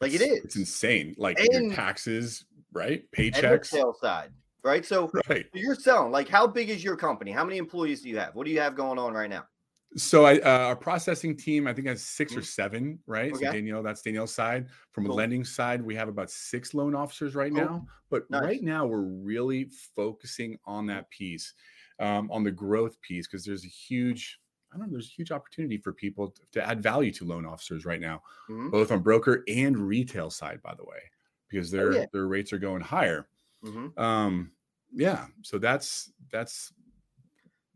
[0.00, 1.14] Like it It's- It's insane.
[1.16, 3.00] Like And- your taxes, right?
[3.00, 3.66] and the Paychecks.
[3.66, 4.30] sales side,
[4.64, 4.84] right?
[4.84, 5.50] So Right.
[5.52, 6.12] you're selling.
[6.12, 7.30] Like, how big is your company?
[7.32, 8.34] How many employees do you have?
[8.34, 9.46] What do you have going on right now?
[9.96, 12.42] So I uh, our processing team, I think has 6 or Mhm.
[12.42, 13.36] seven, right?
[13.36, 13.36] Okay.
[13.36, 14.68] So Danielle, that's Danielle's side.
[14.90, 15.12] From a Cool.
[15.12, 17.70] lending side, we have about six loan officers right Cool.
[17.70, 17.86] now.
[18.10, 18.50] But Nice.
[18.50, 21.54] right now, we're really focusing on that piece,
[22.00, 24.40] um, on the growth piece, because there's a huge,
[24.72, 27.84] I don't know, there's a huge opportunity for people to, add value to loan officers
[27.84, 31.02] right now, Mhm, both on broker and retail side, by the way,
[31.48, 32.06] because their Oh, yeah.
[32.12, 33.28] their rates are going higher.
[33.64, 33.98] Mhm.
[33.98, 34.52] Um,
[34.92, 36.72] yeah, so that's that's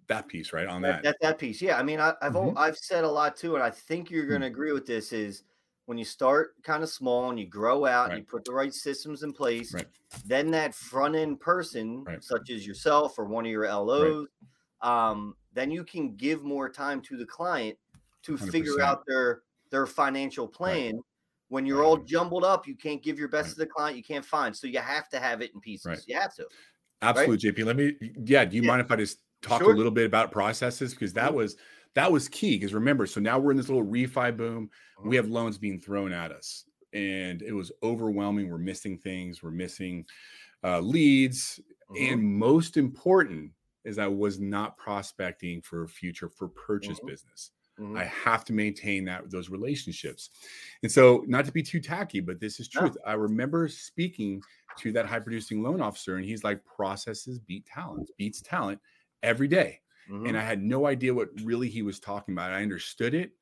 [0.07, 1.03] that piece right on That, that.
[1.03, 1.79] that that piece, yeah.
[1.79, 2.59] I mean, I, I've al- Mhm.
[2.59, 4.29] I've said a lot too, and I think you're Mm.
[4.31, 5.13] going to agree with this.
[5.13, 5.45] Is
[5.87, 8.15] when you start kind of small and you grow out Right.
[8.15, 9.89] and you put the right systems in place, Right.
[10.25, 12.23] then that front end person, Right.
[12.23, 14.27] such as yourself or one of your LOs,
[14.83, 17.79] um, then you can give more time to the client
[18.23, 18.83] to figure 100%.
[18.83, 21.03] out their their financial plan.
[21.49, 23.53] When you're all jumbled up, you can't give your best Right.
[23.55, 23.97] to the client.
[23.97, 25.87] You can't find, so you have to have it in pieces.
[25.87, 26.01] Right.
[26.07, 26.47] You have to.
[27.03, 27.65] Absolutely, JP.
[27.65, 27.97] Let me.
[28.25, 28.45] Yeah.
[28.45, 28.69] Do you Yeah.
[28.69, 29.73] mind if I just talk Sure.
[29.73, 31.37] a little bit about processes because that Mhm.
[31.37, 31.57] was
[31.95, 32.57] that was key.
[32.57, 34.71] Because remember, so now we're in this little refi boom.
[35.03, 38.51] We have loans being thrown at us, and it was overwhelming.
[38.51, 39.43] We're missing things.
[39.43, 40.07] We're missing
[40.63, 42.13] uh, leads, Mhm.
[42.13, 43.53] and most important
[43.85, 47.07] is I was not prospecting for future for purchase Mhm.
[47.07, 47.53] business.
[47.79, 48.01] Mhm.
[48.01, 50.31] I have to maintain that those relationships.
[50.83, 52.97] And so, not to be too tacky, but this is truth.
[53.07, 54.45] I remember speaking
[54.77, 58.81] to that high producing loan officer, and he's like, processes beat talent, beats talent
[59.23, 59.81] every day.
[60.07, 60.29] Mhm.
[60.29, 62.53] And I had no idea what really he was talking about.
[62.53, 63.33] I understood it.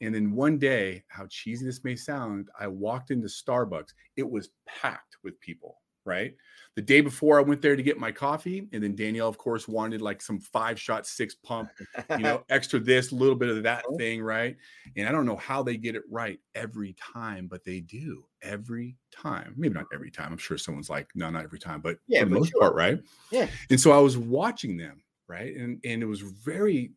[0.00, 3.94] And then one day, how cheesy this may sound, I walked into Starbucks.
[4.16, 6.34] It was packed with people, right?
[6.74, 8.68] The day before I went there to get my coffee.
[8.72, 11.70] And then Danielle, of course, wanted like some five shot, six pump,
[12.10, 14.56] you know, extra this, a little bit of that thing, right?
[14.96, 18.96] And I don't know how they get it right every time, but they do every
[19.10, 19.54] time.
[19.56, 20.32] Maybe not every time.
[20.32, 22.60] I'm sure someone's like, no, not every time, but Yeah, for the most sure.
[22.60, 23.00] part, right?
[23.30, 23.48] Yeah.
[23.70, 25.54] And so I was watching them, right?
[25.54, 26.92] And and it was very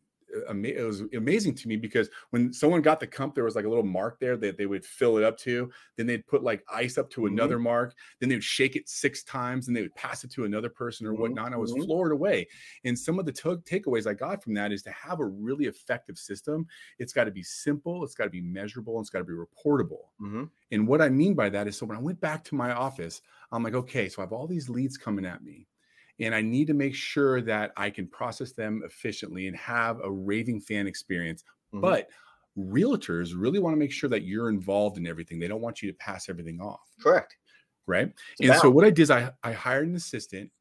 [0.48, 3.68] it was amazing to me because when someone got the cup, there was like a
[3.68, 5.70] little mark there that they would fill it up to.
[5.96, 7.26] Then they'd put like ice up to Mhm.
[7.26, 7.94] another mark.
[8.20, 11.06] Then they would shake it six times, and they would pass it to another person
[11.06, 11.52] or Mhm, whatnot.
[11.52, 11.84] I was mhm.
[11.84, 12.46] floored away.
[12.84, 15.66] And some of the to- takeaways I got from that is to have a really
[15.66, 16.66] effective system.
[16.98, 18.04] It's got to be simple.
[18.04, 18.96] It's got to be measurable.
[18.96, 20.10] And it's got to be reportable.
[20.20, 20.50] Mhm.
[20.70, 23.22] And what I mean by that is so when I went back to my office,
[23.52, 25.68] I'm like, okay, so I have all these leads coming at me.
[26.20, 30.10] And I need to make sure that I can process them efficiently and have a
[30.10, 31.44] raving fan experience.
[31.72, 31.96] Mhm.
[31.96, 32.08] But
[32.56, 35.38] realtors really want to make sure that you're involved in everything.
[35.38, 36.96] They don't want you to pass everything off.
[37.00, 37.36] correct.
[37.86, 38.12] Right.
[38.38, 40.52] It's And so what I did is I, I hired an assistant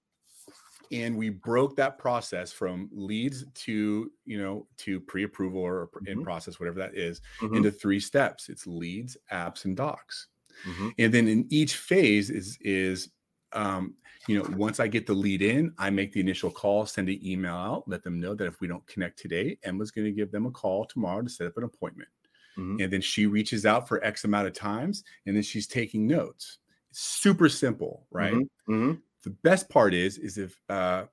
[0.92, 6.22] and we broke that process from leads to, you know, to pre-approval or in Mhm.
[6.22, 7.66] process, whatever that is, Mhm.
[7.66, 8.50] into three steps.
[8.50, 10.28] It's leads, apps, and docs
[10.64, 10.96] Mhm.
[11.00, 13.12] and then in each phase is is
[13.54, 13.96] um,
[14.28, 17.20] you know once i get the lead in i make the initial call send an
[17.26, 20.32] email out let them know that if we don't connect today emma's going to give
[20.32, 22.10] them a call tomorrow to set up an appointment
[22.58, 22.82] Mhm.
[22.82, 26.60] and then she reaches out for x amount of times and then she's taking notes
[26.90, 28.50] it's super simple right Mhm.
[28.70, 29.02] Mhm.
[29.24, 31.06] the best part is is if uh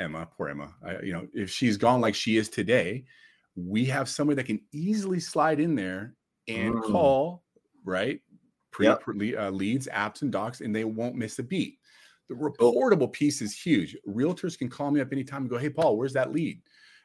[0.00, 3.04] emma poor emma I, you know if she's gone like she is today
[3.56, 6.16] we have somebody that can easily slide in there
[6.48, 6.82] and Mm.
[6.82, 7.44] call
[7.84, 8.22] right
[8.70, 9.00] pre Yep.
[9.00, 11.78] pre- uh, leads apps and docs and they won't miss a beat
[12.28, 15.96] the reportable piece is huge realtors can call me up anytime and go hey paul
[15.96, 16.62] where's that lead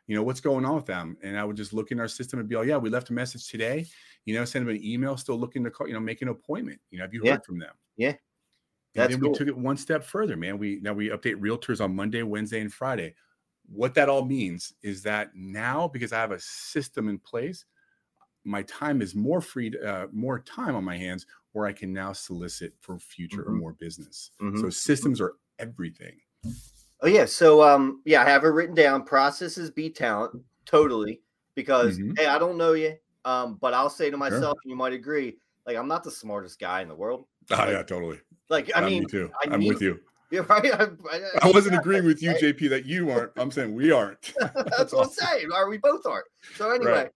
[0.07, 2.39] you know what's going on with them and i would just look in our system
[2.39, 3.85] and be like yeah we left a message today
[4.25, 6.79] you know send them an email still looking to call you know make an appointment
[6.91, 7.31] you know have you Yeah.
[7.33, 8.09] heard from them Yeah.
[8.09, 8.17] and
[8.93, 9.31] That's then cool.
[9.31, 10.57] we took it one step further, man.
[10.57, 13.15] We now we update realtors on Monday, Wednesday, and Friday.
[13.67, 17.65] What that all means is that now, because I have a system in place,
[18.45, 21.93] my time is more free, to- uh, more time on my hands, where I can
[21.93, 23.59] now solicit for future or Mhm.
[23.59, 24.31] more business.
[24.41, 24.59] Mhm.
[24.59, 26.19] So systems are everything.
[27.01, 29.05] Oh yeah, so um yeah, I have it written down.
[29.05, 31.21] Processes beat talent totally
[31.55, 32.17] because Mhm.
[32.17, 35.37] hey, I don't know you, um, but I'll say to myself, and you might agree,
[35.65, 37.25] like I'm not the smartest guy in the world.
[37.51, 38.19] Oh Like, yeah, totally.
[38.49, 39.31] Like I mean, me too.
[39.41, 40.01] I I'm with you.
[40.31, 40.73] yeah, right.
[40.73, 42.41] I, I, I wasn't agreeing with you, right?
[42.41, 43.31] JP, that you aren't.
[43.37, 44.33] I'm saying we aren't.
[44.77, 45.47] That's what I'm saying.
[45.53, 46.25] Or we both are.
[46.55, 47.11] So anyway, Right.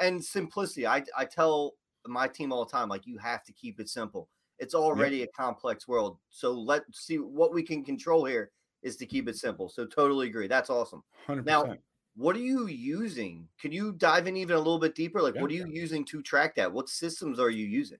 [0.00, 0.86] and simplicity.
[0.86, 1.74] I I tell
[2.06, 4.28] my team all the time, like you have to keep it simple.
[4.58, 6.18] It's already a complex world.
[6.30, 8.50] So let's see what we can control here
[8.82, 9.68] is to keep it simple.
[9.68, 10.46] So totally agree.
[10.46, 11.02] That's awesome.
[11.26, 11.76] Hundred Now.
[12.14, 13.48] What are you using?
[13.58, 15.22] Can you dive in even a little bit deeper?
[15.22, 15.40] Like, Yeah.
[15.40, 16.70] what are you using to track that?
[16.70, 17.98] What systems are you using?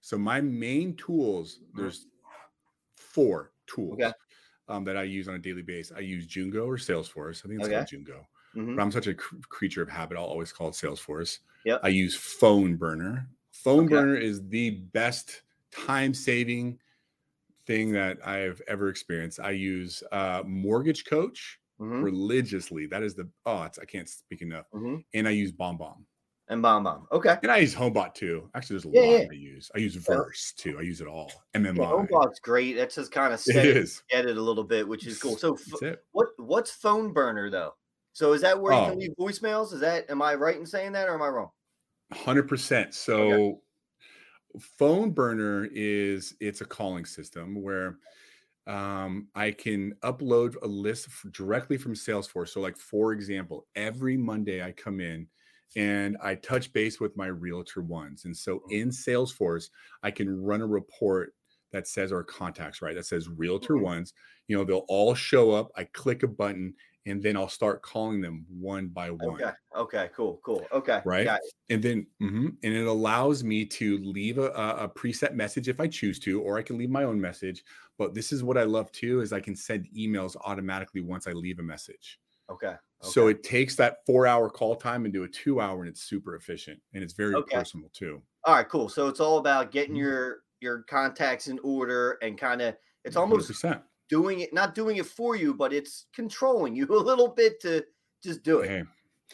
[0.00, 2.06] So my main tools, there's
[2.96, 4.12] four tools Okay.
[4.66, 5.96] um, that I use on a daily basis.
[5.96, 7.44] I use Jungo or Salesforce.
[7.44, 7.76] I think it's Okay.
[7.76, 8.26] called Jungo.
[8.54, 8.76] Mhm.
[8.76, 10.16] But I'm such a cr- creature of habit.
[10.16, 11.38] I'll always call it Salesforce.
[11.64, 11.80] Yep.
[11.82, 13.28] I use Phone Burner.
[13.52, 13.94] Phone Okay.
[13.94, 16.78] Burner is the best time saving
[17.66, 19.40] thing that I've ever experienced.
[19.40, 22.02] I use uh, Mortgage Coach Mhm.
[22.02, 22.86] religiously.
[22.86, 24.66] That is the oh, it's, I can't speak enough.
[24.72, 25.04] Mhm.
[25.14, 26.06] And I use Bomb Bomb.
[26.50, 27.06] And Bomb Bomb.
[27.12, 27.36] Okay.
[27.42, 28.48] And I use HomeBot too.
[28.54, 29.26] Actually, there's a Yeah, lot yeah.
[29.30, 29.70] I use.
[29.74, 30.78] I use Verse too.
[30.78, 31.30] I use it all.
[31.54, 31.76] MMI.
[31.76, 32.72] Yeah, HomeBot's great.
[32.74, 35.36] That's just kind of set it, it a little bit, which is cool.
[35.36, 37.74] So, f- what what's Phone Burner though?
[38.18, 38.84] So, is that where you Oh.
[38.84, 39.72] can leave voicemails?
[39.72, 41.50] Is that am I right in saying that, or am I wrong?
[42.12, 42.94] Hundred percent.
[42.94, 43.62] So,
[44.60, 47.98] phone burner is it's a calling system where
[48.66, 52.50] um, I can upload a list directly from Salesforce.
[52.50, 55.28] So, like for example, every Monday I come in
[55.76, 58.24] and I touch base with my realtor ones.
[58.24, 58.70] And so Mm-hmm.
[58.70, 59.70] in Salesforce,
[60.02, 61.34] I can run a report
[61.72, 62.94] that says our contacts, right?
[62.94, 63.78] That says realtor Mhm.
[63.78, 64.14] ones.
[64.48, 65.70] You know, they'll all show up.
[65.76, 66.74] I click a button
[67.08, 69.40] and then I'll start calling them one by one.
[69.40, 69.52] Okay.
[69.76, 70.10] Okay.
[70.14, 70.40] Cool.
[70.44, 70.68] Cool.
[70.72, 71.02] Okay.
[71.04, 71.34] Right.
[71.70, 75.86] And then, mhm, and it allows me to leave a, a preset message if I
[75.86, 77.62] choose to, or I can leave my own message.
[77.98, 81.32] But this is what I love too: is I can send emails automatically once I
[81.32, 82.18] leave a message.
[82.48, 82.76] Okay.
[83.00, 87.04] So it takes that four-hour call time into a two-hour, and it's super efficient and
[87.04, 87.46] it's very Okay.
[87.52, 88.22] personal too.
[88.44, 88.68] All right.
[88.68, 88.88] Cool.
[88.88, 89.96] So it's all about getting Mhm.
[89.96, 93.84] your your contacts in order and kind of it's almost 100%.
[94.08, 97.84] Doing it, not doing it for you, but it's controlling you a little bit to
[98.22, 98.68] just do it.
[98.70, 98.82] Hey,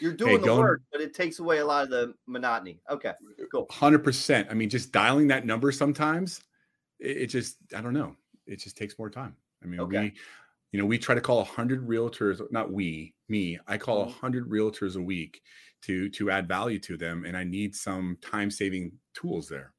[0.00, 2.80] You're doing the going- work, but it takes away a lot of the monotony.
[2.90, 3.12] Okay.
[3.52, 3.66] Cool.
[3.70, 4.48] hundred percent.
[4.50, 6.40] I mean, just dialing that number sometimes,
[6.98, 8.16] it, it just I don't know.
[8.46, 9.36] It just takes more time.
[9.62, 10.00] I mean, Okay.
[10.00, 10.12] we,
[10.72, 12.40] you know, we try to call hundred realtors.
[12.50, 13.58] Not we, me.
[13.66, 14.12] I call Mhm.
[14.14, 15.40] hundred realtors a week
[15.82, 19.72] to to add value to them, and I need some time saving tools there.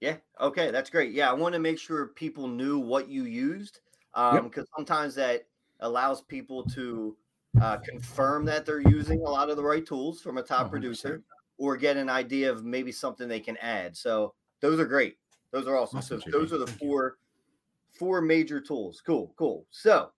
[0.00, 0.16] Yeah.
[0.40, 0.70] Okay.
[0.70, 1.12] That's great.
[1.12, 1.30] Yeah.
[1.30, 3.80] I want to make sure people knew what you used
[4.16, 4.44] Yep.
[4.44, 5.46] because sometimes that
[5.80, 7.16] allows people to
[7.60, 10.70] uh, confirm that they're using a lot of the right tools from a top 100%.
[10.70, 11.22] producer
[11.58, 13.96] or get an idea of maybe something they can add.
[13.96, 15.18] So those are great.
[15.52, 15.98] Those are awesome.
[15.98, 16.88] Awesome, so those are the Thank you.
[16.88, 17.18] four
[17.92, 19.02] four major tools.
[19.04, 19.34] Cool.
[19.36, 19.66] Cool.
[19.70, 20.12] So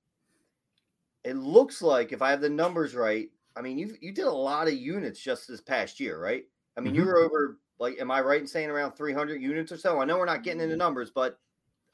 [1.25, 4.31] it looks like if I have the numbers right, I mean you you did a
[4.31, 6.45] lot of units just this past year, right?
[6.77, 7.07] I mean, you Mhm.
[7.07, 10.01] were over like, am I right in saying around 300 units or so?
[10.01, 11.39] I know we're not getting into numbers, but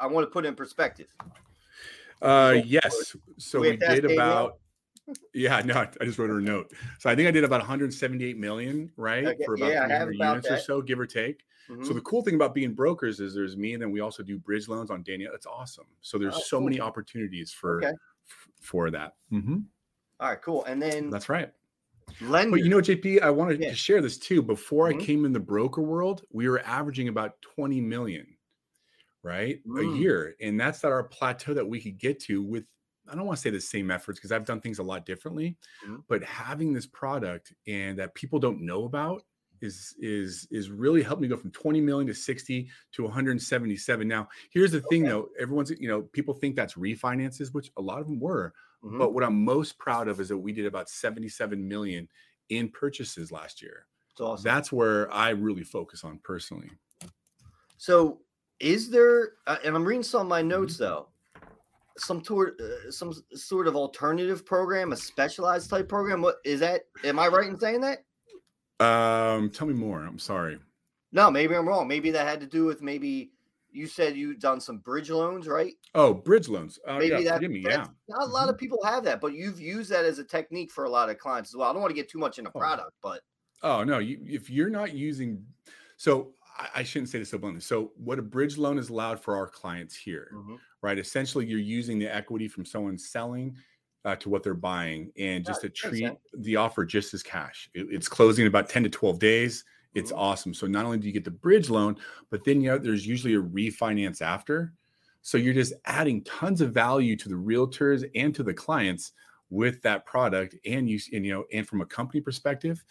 [0.00, 1.08] I want to put it in perspective.
[2.22, 3.16] Uh, yes.
[3.38, 4.59] So we we have to ask did about.
[5.35, 6.72] Yeah, no, I just wrote her a note.
[6.98, 10.31] So I think I did about 178 million, right, Okay, for about yeah, 300 about
[10.31, 11.44] units or so, give or take.
[11.83, 11.94] So Mhm.
[11.94, 14.68] the cool thing about being brokers is there's me, and then we also do bridge
[14.68, 15.35] loans on Danielle.
[15.35, 15.87] It's awesome.
[16.02, 16.66] So there's Oh, so cool.
[16.66, 17.94] many opportunities for Okay.
[18.28, 19.16] f- for that.
[19.33, 19.59] Mm-hmm.
[20.20, 20.64] All right, cool.
[20.64, 21.52] And then That's right.
[22.20, 23.70] But you know, JP, I wanted Yeah.
[23.70, 24.42] to share this too.
[24.42, 25.02] Before Mhm.
[25.02, 28.38] I came in the broker world, we were averaging about 20 million,
[29.29, 29.81] right, Mm.
[29.81, 32.64] a year, and that's at our plateau that we could get to with.
[33.11, 35.57] I don't want to say the same efforts because I've done things a lot differently,
[35.83, 36.05] Mhm.
[36.09, 39.25] but having this product and that people don't know about
[39.62, 44.29] is is is really helped me go from 20 million to 60 to 177 now
[44.53, 45.09] here's the thing Okay.
[45.09, 48.99] though everyone's you know people think that's refinances which a lot of them were Mhm.
[48.99, 52.09] but what I'm most proud of is that we did about 77 million
[52.51, 53.88] in purchases last year.
[54.12, 54.45] It's awesome.
[54.45, 56.71] That's where I really focus on personally.
[57.77, 58.23] So,
[58.61, 59.33] is there?
[59.47, 60.49] Uh, and I'm reading some of my Mm-hmm.
[60.49, 61.09] notes though.
[61.97, 66.23] Some sort, uh, some sort of alternative program, a specialized type program.
[66.23, 66.83] What is that?
[67.03, 68.05] Am I right in saying that?
[68.85, 70.05] Um, tell me more.
[70.05, 70.59] I'm sorry.
[71.11, 71.88] No, maybe I'm wrong.
[71.88, 73.33] Maybe that had to do with maybe
[73.73, 75.75] you said you done some bridge loans, right?
[75.94, 76.79] Oh, bridge loans.
[76.87, 77.59] Uh, Maybe yeah, that, me.
[77.61, 77.79] Yeah.
[77.83, 77.92] Mm-hmm.
[78.09, 80.85] Not a lot of people have that, but you've used that as a technique for
[80.85, 81.68] a lot of clients as well.
[81.68, 82.59] I don't want to get too much into Oh.
[82.59, 83.23] product, but
[83.62, 85.44] Oh no, you, if you're not using,
[85.97, 87.61] so I, I shouldn't say this so bluntly.
[87.61, 90.38] So what a bridge loan is allowed for our clients here,
[90.83, 90.99] right?
[90.99, 93.57] Essentially, you're using the equity from someone selling
[94.05, 97.68] uh, to what they're buying, and just Right, to treat the offer just as cash.
[97.75, 99.64] It- it's closing in about 10 to 12 days.
[99.94, 100.16] It's Mhm.
[100.16, 100.55] awesome.
[100.55, 101.97] So not only do you get the bridge loan,
[102.31, 104.75] but then you know, there's usually a refinance after.
[105.23, 109.12] So you're just adding tons of value to the realtors and to the clients
[109.51, 112.85] with that product, and you and you know, and from a company perspective,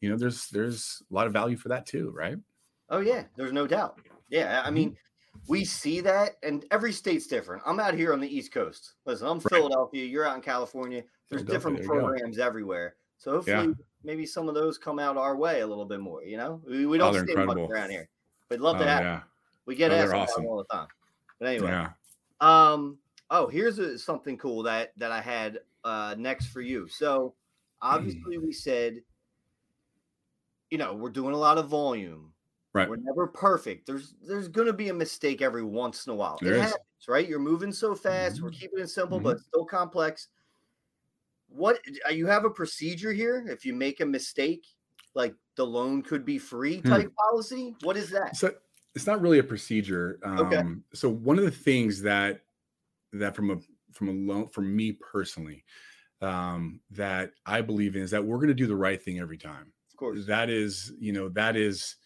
[0.00, 2.38] you know, there's there's a lot of value for that too, right?
[2.88, 4.00] Oh yeah, there's no doubt.
[4.28, 4.74] Yeah, I Mhm.
[4.74, 4.98] mean,
[5.48, 7.62] we see that, and every state's different.
[7.66, 8.94] I'm out here on the East Coast.
[9.04, 10.04] Listen, I'm Philadelphia.
[10.04, 11.04] You're out in California.
[11.28, 11.94] There's different you go.
[11.94, 12.96] programs everywhere.
[13.18, 13.72] So hopefully, Yeah.
[14.04, 16.22] maybe some of those come out our way a little bit more.
[16.22, 18.08] You know, we, we Oh, don't they're see much around here.
[18.50, 19.02] We'd love Oh, to have.
[19.02, 19.22] yeah,
[19.66, 20.46] We get Oh, asked awesome.
[20.46, 20.88] all the time.
[21.38, 21.92] But anyway, yeah.
[22.40, 22.98] um,
[23.30, 26.86] oh, here's a, something cool that that I had uh next for you.
[26.88, 27.34] So
[27.82, 29.02] obviously, we said,
[30.70, 32.32] you know, we're doing a lot of volume.
[32.76, 32.90] Right.
[32.90, 33.86] We're never perfect.
[33.86, 36.38] There's there's gonna be a mistake every once in a while.
[36.42, 36.62] There it is.
[36.64, 37.26] happens, right?
[37.26, 38.42] You're moving so fast.
[38.42, 38.60] We're Mhm.
[38.60, 39.24] keeping it simple, Mhm.
[39.24, 40.28] but still complex.
[41.48, 43.46] What uh, you have a procedure here?
[43.48, 44.66] If you make a mistake,
[45.14, 46.88] like the loan could be free Hmm.
[46.90, 47.74] type policy.
[47.80, 48.36] What is that?
[48.36, 48.54] So
[48.94, 50.18] it's not really a procedure.
[50.22, 50.62] Um, Okay.
[50.92, 52.42] So one of the things that
[53.12, 53.58] that from a
[53.92, 55.64] from a loan from me personally
[56.20, 59.38] um, that I believe in is that we're going to do the right thing every
[59.38, 59.72] time.
[59.92, 60.26] Of course.
[60.26, 61.96] That is, you know, that is,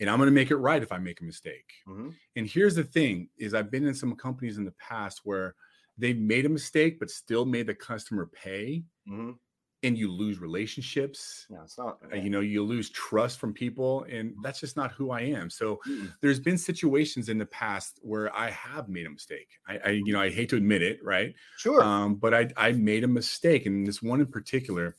[0.00, 1.72] and I'm going to make it right if I make a mistake.
[1.86, 2.18] Mhm.
[2.36, 5.54] And here's the thing: is I've been in some companies in the past where
[5.98, 9.38] they've made a mistake but still made the customer pay, Mhm.
[9.82, 11.98] and you lose relationships No, it's not.
[12.12, 15.50] uh, you know you lose trust from people and that's just not who i am
[15.50, 16.16] so Mm-mm.
[16.22, 20.12] there's been situations in the past where i have made a mistake i, I you
[20.12, 21.82] know i hate to admit it right Sure.
[21.82, 24.96] um, but I, I made a mistake and this one in particular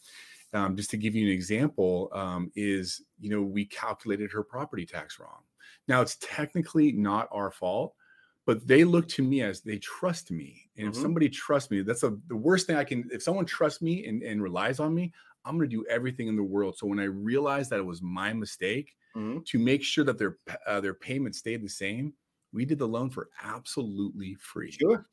[0.53, 4.85] um, just to give you an example, um, is you know we calculated her property
[4.85, 5.43] tax wrong.
[5.87, 7.95] Now it's technically not our fault,
[8.45, 10.87] but they look to me as they trust me, and Mhm.
[10.87, 13.09] if somebody trusts me, that's a, the worst thing I can.
[13.11, 15.13] If someone trusts me and, and relies on me,
[15.45, 16.77] I'm going to do everything in the world.
[16.77, 19.45] So when I realized that it was my mistake Mhm.
[19.45, 22.13] to make sure that their uh, their payment stayed the same,
[22.53, 24.79] we did the loan for absolutely free.
[24.79, 25.07] Sure.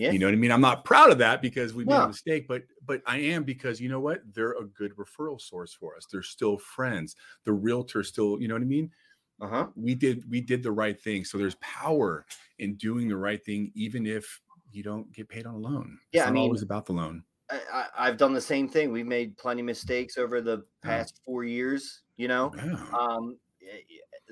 [0.00, 0.12] Yeah.
[0.12, 0.50] You know what I mean?
[0.50, 2.04] I'm not proud of that because we made No.
[2.04, 4.20] a mistake, but but I am because you know what?
[4.34, 6.06] They're a good referral source for us.
[6.10, 7.16] They're still friends.
[7.44, 8.90] The realtor still, you know what I mean?
[9.42, 9.66] Uh huh.
[9.76, 11.24] We did we did the right thing.
[11.24, 12.24] So there's power
[12.58, 14.40] in doing the right thing, even if
[14.72, 15.98] you don't get paid on a loan.
[16.12, 17.22] Yeah, it's I not mean- always about the loan.
[17.50, 18.92] I, I, I've done the same thing.
[18.92, 22.02] We've made plenty of mistakes over the past four years.
[22.16, 22.74] You know, Yeah.
[22.96, 23.82] um, y-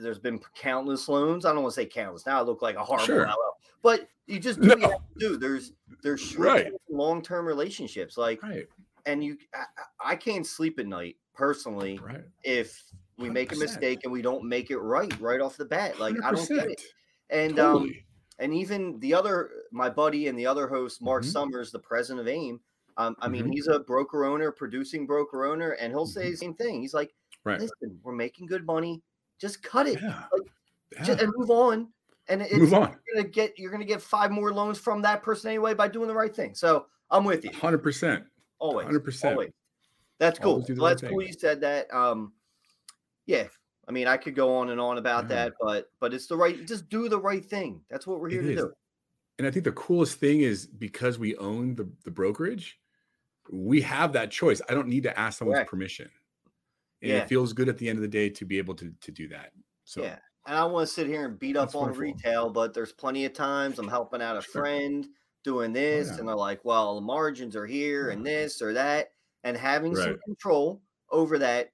[0.00, 1.44] there's been countless loans.
[1.44, 2.26] I don't want to say countless.
[2.26, 3.26] Now I look like a horrible Sure.
[3.26, 3.34] LO.
[3.82, 5.36] But you just do what you do.
[5.36, 6.72] There's there's short Right.
[6.90, 8.16] long term relationships.
[8.16, 8.66] Like, right.
[9.06, 9.64] and you, I,
[10.12, 12.24] I can't sleep at night personally Right.
[12.44, 12.82] if
[13.16, 15.98] we make a mistake and we don't make it right right off the bat.
[15.98, 16.82] Like I don't get it.
[17.32, 17.48] 100%.
[17.50, 17.92] And um,
[18.38, 21.32] and even the other my buddy and the other host mark Mhm.
[21.32, 22.60] summers the president of aim
[22.96, 23.52] um, i mean Mhm.
[23.52, 26.30] he's a broker owner producing broker owner and he'll say Mhm.
[26.30, 27.12] the same thing he's like
[27.44, 27.60] right.
[27.60, 29.02] listen we're making good money
[29.40, 30.24] just cut it Yeah.
[30.32, 31.16] like, Yeah.
[31.20, 31.88] and move on
[32.28, 32.90] and it's Move on.
[33.06, 36.08] you're gonna get you're gonna get five more loans from that person anyway by doing
[36.08, 38.24] the right thing so i'm with you 100%.
[38.58, 39.30] always 100%.
[39.32, 39.50] always
[40.18, 41.28] that's cool well, right that's cool thing.
[41.28, 42.32] you said that um
[43.26, 43.46] yeah
[43.86, 45.28] I mean, I could go on and on about Yeah.
[45.46, 46.66] that, but but it's the right.
[46.66, 47.80] Just do the right thing.
[47.88, 48.60] That's what we're here It to is.
[48.60, 48.72] do.
[49.38, 52.78] And I think the coolest thing is because we own the, the brokerage,
[53.50, 54.60] we have that choice.
[54.68, 55.70] I don't need to ask someone's Correct.
[55.70, 56.10] permission.
[57.02, 57.18] And Yeah.
[57.18, 59.28] it feels good at the end of the day to be able to, to do
[59.28, 59.52] that.
[59.84, 60.18] So yeah.
[60.46, 62.00] And I want to sit here and beat up on wonderful.
[62.00, 64.62] retail, but there's plenty of times I'm helping out a Sure.
[64.62, 65.06] friend
[65.44, 66.18] doing oh, this, Oh, yeah.
[66.18, 69.12] and they're like, well, the margins are here and this or that.
[69.44, 71.72] And having some control over that,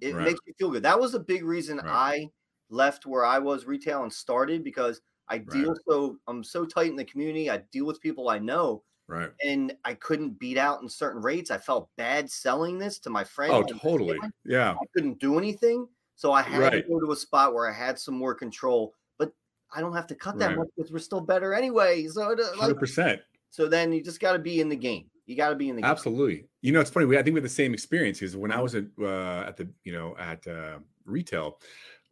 [0.00, 0.24] it Right.
[0.24, 0.82] makes you feel good.
[0.84, 1.92] That was a big reason Right.
[1.94, 2.30] I
[2.70, 6.96] left where I was retail and started because I deal so I'm so tight in
[6.96, 7.50] the community.
[7.50, 9.30] I deal with people I know, right.
[9.44, 11.50] and I couldn't beat out in certain rates.
[11.50, 13.52] I felt bad selling this to my friend.
[13.52, 14.18] Oh, totally.
[14.18, 14.32] family.
[14.44, 14.72] Yeah.
[14.72, 15.88] I couldn't do anything.
[16.16, 16.70] So I had Right.
[16.72, 19.32] to go to a spot where I had some more control, but
[19.74, 20.58] I don't have to cut that Right.
[20.58, 22.06] much because we're still better anyway.
[22.06, 23.20] So, like, Hundred percent.
[23.50, 25.10] so then you just got to be in the game.
[25.26, 25.90] You got to be in the game.
[25.90, 26.48] Absolutely.
[26.62, 27.04] You know, it's funny.
[27.06, 28.62] We I think we had the same experience because when I Mhm.
[28.62, 31.60] was at uh, at the you know at uh, retail,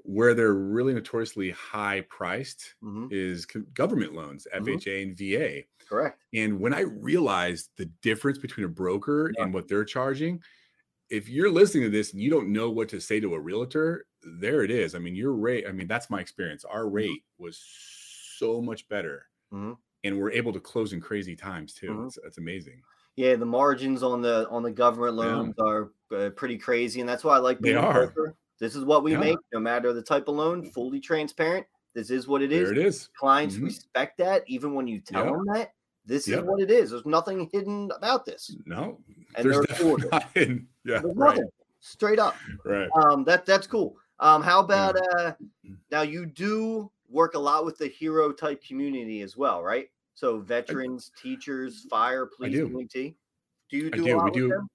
[0.05, 3.11] where they're really notoriously high priced Mhm.
[3.11, 4.47] is government loans.
[4.53, 5.65] FHA and VA.
[5.89, 6.23] Correct.
[6.35, 9.45] And when I realized the difference between a broker Yeah.
[9.45, 10.43] and what they're charging,
[11.11, 14.07] if you're listening to this and you don't know what to say to a realtor,
[14.23, 14.95] there it is.
[14.95, 16.65] I mean, your rate, I mean, that's my experience.
[16.65, 16.95] Our Mm-hmm.
[16.95, 17.59] rate was
[18.39, 19.29] so much better.
[19.53, 19.77] Mhm.
[20.05, 21.89] And we're able to close in crazy times too.
[21.91, 22.07] Mhm.
[22.07, 22.83] It's, it's amazing.
[23.17, 25.37] Yeah, the margins on the on the government Yeah.
[25.37, 28.07] loans are uh, pretty crazy, and that's why I like They being a are.
[28.09, 28.37] broker.
[28.59, 29.19] This is what we Yeah.
[29.21, 30.71] make, no matter the type of loan.
[30.71, 31.67] Fully transparent.
[31.95, 32.71] This is what it is.
[32.71, 33.09] There it is.
[33.19, 33.65] Clients Mhm.
[33.65, 35.73] respect that, even when you tell them that.
[36.07, 36.91] This is what it is.
[36.91, 38.55] There's nothing hidden about this.
[38.67, 39.01] No,
[39.37, 40.69] And there's they're not hidden.
[40.85, 41.51] Yeah, There's right, nothing.
[41.81, 42.37] Straight up.
[42.65, 42.89] right.
[42.95, 43.97] Um, that that's cool.
[44.21, 45.35] Um, how about uh
[45.91, 49.89] now you do work a lot with the hero type community as well, right?
[50.15, 52.57] So veterans, teachers, fire, police.
[52.59, 53.17] EMT.
[53.71, 54.17] Do you do, a do.
[54.17, 54.49] lot We with do.
[54.49, 54.69] them?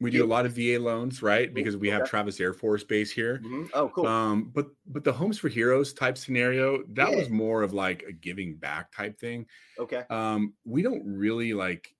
[0.00, 1.52] We do a lot of VA loans, right?
[1.52, 2.06] Because we have Okay.
[2.06, 3.44] Travis Air Force Base here.
[3.44, 3.70] Mhm.
[3.72, 4.08] Oh, cool.
[4.08, 7.16] Um, but but the Homes for Heroes type scenario, that Yeah.
[7.16, 9.46] was more of like a giving back type thing.
[9.78, 10.06] okay.
[10.10, 11.94] Um, we don't really like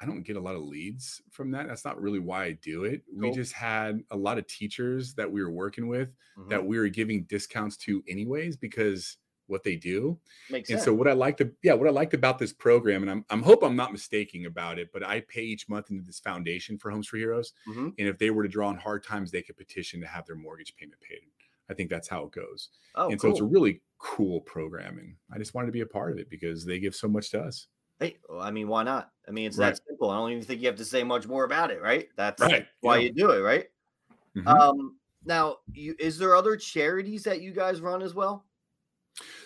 [0.00, 1.68] I don't get a lot of leads from that.
[1.68, 3.04] That's not really why I do it.
[3.12, 6.14] We just had a lot of teachers that we were working with
[6.48, 6.66] that Mhm.
[6.66, 9.18] we were giving discounts to anyways because
[9.50, 10.18] what they do.
[10.50, 10.84] makes And sense.
[10.84, 13.62] so what I liked, yeah, what I liked about this program, and I'm I'm hope
[13.62, 17.08] I'm not mistaking about it, but I pay each month into this foundation for Homes
[17.08, 17.94] for Heroes, Mhm.
[17.98, 20.36] and if they were to draw on hard times, they could petition to have their
[20.36, 21.20] mortgage payment paid.
[21.68, 22.70] I think that's how it goes.
[22.94, 23.30] Oh, and cool.
[23.30, 26.18] so it's a really cool program, and I just wanted to be a part of
[26.18, 27.66] it because they give so much to us.
[27.98, 29.12] Hey, well, I mean, why not?
[29.28, 29.74] I mean, it's Right.
[29.74, 30.08] that simple.
[30.10, 32.08] I don't even think you have to say much more about it, right?
[32.16, 33.02] That's Right, why yeah.
[33.02, 33.68] you do it, right?
[34.34, 34.46] Mhm.
[34.46, 38.46] Um, now, you is there other charities that you guys run as well?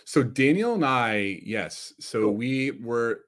[0.05, 1.93] So Daniel and I, yes.
[2.01, 2.37] So Cool.
[2.37, 3.21] we were.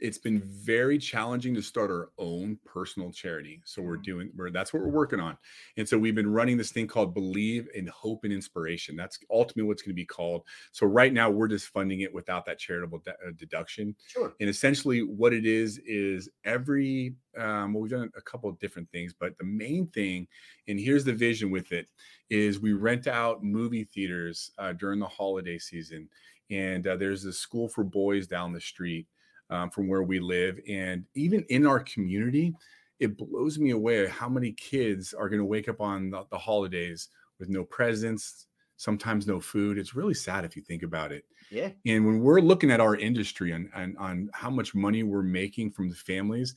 [0.00, 3.60] It's been very challenging to start our own personal charity.
[3.64, 4.02] So we're Mhm.
[4.04, 4.32] doing.
[4.34, 5.36] We're that's what we're working on.
[5.76, 8.96] And so we've been running this thing called Believe in Hope and Inspiration.
[8.96, 10.46] That's ultimately what's going to be called.
[10.72, 13.94] So right now we're just funding it without that charitable de- uh, deduction.
[14.06, 14.34] Sure.
[14.40, 18.90] And essentially, what it is is every um, well, we've done a couple of different
[18.90, 20.26] things, but the main thing,
[20.66, 21.88] and here's the vision with it,
[22.28, 26.08] is we rent out movie theaters uh, during the holiday season,
[26.50, 29.06] and uh, there's a school for boys down the street
[29.50, 32.54] um, from where we live, and even in our community.
[32.98, 36.36] it blows me away how many kids are going to wake up on the, the
[36.36, 38.46] holidays with no presents,
[38.76, 39.78] sometimes no food.
[39.78, 41.24] It's really sad if you think about it.
[41.50, 41.70] Yeah.
[41.86, 45.70] And when we're looking at our industry and, and on how much money we're making
[45.70, 46.54] from the families,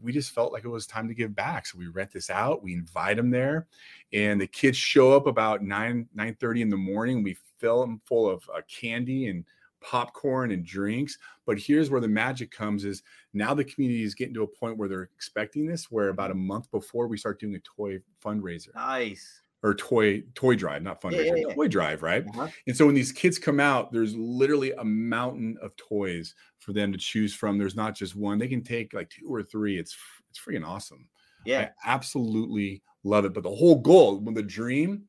[0.00, 1.66] we just felt like it was time to give back.
[1.66, 3.66] So we rent this out, we invite them there,
[4.12, 7.22] and the kids show up about 9 9 30 in the morning.
[7.22, 9.44] We fill them full of uh, candy and
[9.86, 11.18] popcorn and drinks.
[11.46, 14.76] But here's where the magic comes is now the community is getting to a point
[14.76, 18.74] where they're expecting this, where about a month before we start doing a toy fundraiser.
[18.74, 19.42] Nice.
[19.62, 21.54] Or toy toy drive, not fundraiser, yeah, yeah, yeah.
[21.54, 22.24] toy drive, right?
[22.28, 22.48] Uh-huh.
[22.66, 26.92] And so when these kids come out, there's literally a mountain of toys for them
[26.92, 27.58] to choose from.
[27.58, 29.78] There's not just one; they can take like two or three.
[29.78, 29.96] It's
[30.30, 31.08] it's freaking awesome.
[31.44, 33.34] Yeah, I absolutely love it.
[33.34, 35.04] But the whole goal, when the dream,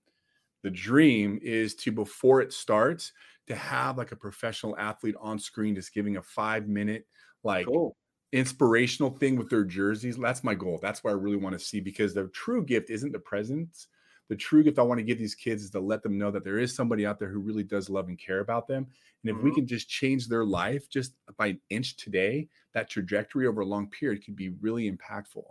[0.63, 3.11] the dream is to before it starts
[3.47, 7.05] to have like a professional athlete on screen just giving a five minute
[7.43, 7.95] like cool.
[8.31, 11.79] inspirational thing with their jerseys that's my goal that's what i really want to see
[11.79, 13.87] because the true gift isn't the presents
[14.29, 16.43] the true gift i want to give these kids is to let them know that
[16.43, 18.87] there is somebody out there who really does love and care about them
[19.23, 19.45] and if mm-hmm.
[19.45, 23.65] we can just change their life just by an inch today that trajectory over a
[23.65, 25.45] long period could be really impactful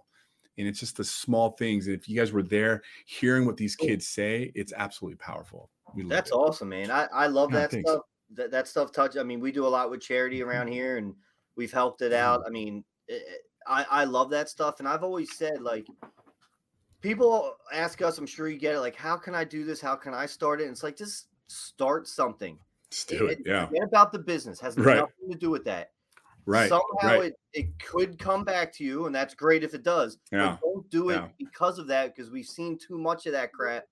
[0.59, 1.86] and it's just the small things.
[1.86, 5.70] And if you guys were there hearing what these kids say, it's absolutely powerful.
[6.05, 6.34] That's it.
[6.34, 6.90] awesome, man.
[6.90, 8.03] I, I love that stuff.
[8.34, 9.16] That, that stuff touch.
[9.16, 10.49] I mean, we do a lot with charity mm-hmm.
[10.49, 11.14] around here and
[11.57, 12.24] we've helped it mm-hmm.
[12.24, 12.42] out.
[12.47, 13.22] I mean, it,
[13.66, 14.80] I, I love that stuff.
[14.80, 15.86] And I've always said, like,
[17.01, 19.80] people ask us, I'm sure you get it, like, how can I do this?
[19.80, 20.64] How can I start it?
[20.64, 22.59] And it's like, just start something.
[22.90, 23.40] Just do it.
[23.40, 23.68] it yeah.
[23.82, 24.61] About the business.
[24.61, 24.97] Has right.
[24.97, 25.90] nothing to do with that.
[26.47, 26.68] Right.
[26.68, 27.24] Somehow right.
[27.24, 30.18] it, it could come back to you, and that's great if it does.
[30.30, 30.59] Yeah.
[30.61, 31.28] But don't do it yeah.
[31.38, 33.84] because of that, because we've seen too much of that crap.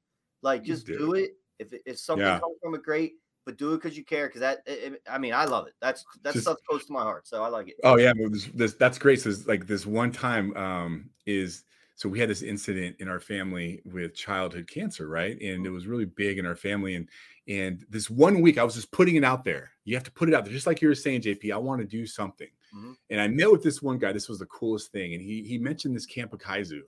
[0.42, 1.36] Like, just do, do it.
[1.58, 2.40] If if something yeah.
[2.40, 3.14] comes from it, great.
[3.46, 4.26] But do it because you care.
[4.26, 5.74] Because that, it, I mean, I love it.
[5.80, 7.74] That's that just, stuff close to my heart, so I like it.
[7.84, 9.20] Oh yeah, this, this, that's great.
[9.20, 11.64] So like this one time um, is
[11.96, 15.40] so we had this incident in our family with childhood cancer, right?
[15.40, 16.96] And it was really big in our family.
[16.96, 17.08] And
[17.46, 19.70] and this one week, I was just putting it out there.
[19.84, 21.52] You have to put it out there, just like you were saying, JP.
[21.52, 22.48] I want to do something.
[22.74, 22.92] Mm-hmm.
[23.10, 24.12] And I met with this one guy.
[24.12, 25.14] This was the coolest thing.
[25.14, 26.80] And he he mentioned this Camp Okizu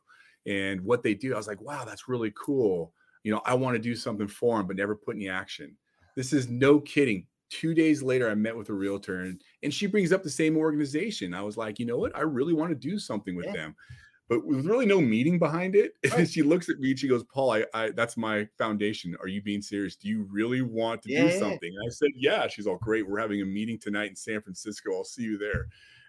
[0.47, 1.35] and what they do.
[1.35, 2.93] I was like, wow, that's really cool.
[3.27, 5.77] You know, I want to do something for him, but never put any action.
[6.15, 7.27] This is no kidding.
[7.51, 10.57] Two days later, I met with a realtor and, and she brings up the same
[10.57, 11.35] organization.
[11.35, 12.17] I was like, you know what?
[12.17, 13.53] I really want to do something with yeah.
[13.53, 13.77] them
[14.29, 15.93] but with really no meaning behind it.
[16.17, 19.17] And she looks at me and she goes, Paul, I, I that's my foundation.
[19.21, 19.97] Are you being serious?
[19.97, 21.69] Do you really want to yeah, do something?
[21.69, 22.49] And I said, Yeah.
[22.49, 23.09] She's all great.
[23.09, 24.95] We're having a meeting tonight in San Francisco.
[24.95, 25.67] I'll see you there.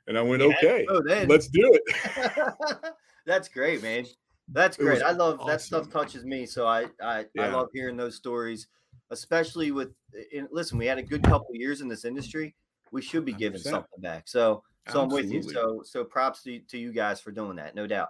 [0.08, 2.94] And I went, yeah, Okay, oh, let's do it.
[3.26, 4.06] that's great, man.
[4.50, 5.02] That's great.
[5.02, 5.48] I love awesome.
[5.48, 6.46] that stuff touches me.
[6.46, 7.44] So I I, yeah.
[7.44, 8.68] I love hearing those stories,
[9.12, 9.90] especially with
[10.32, 12.56] in, listen, we had a good couple years in this industry.
[12.92, 13.64] We should be giving 100%.
[13.64, 14.28] something back.
[14.28, 15.20] So so Absolutely.
[15.20, 15.54] I'm with you.
[15.54, 18.10] So so props to, to you guys for doing that, no doubt.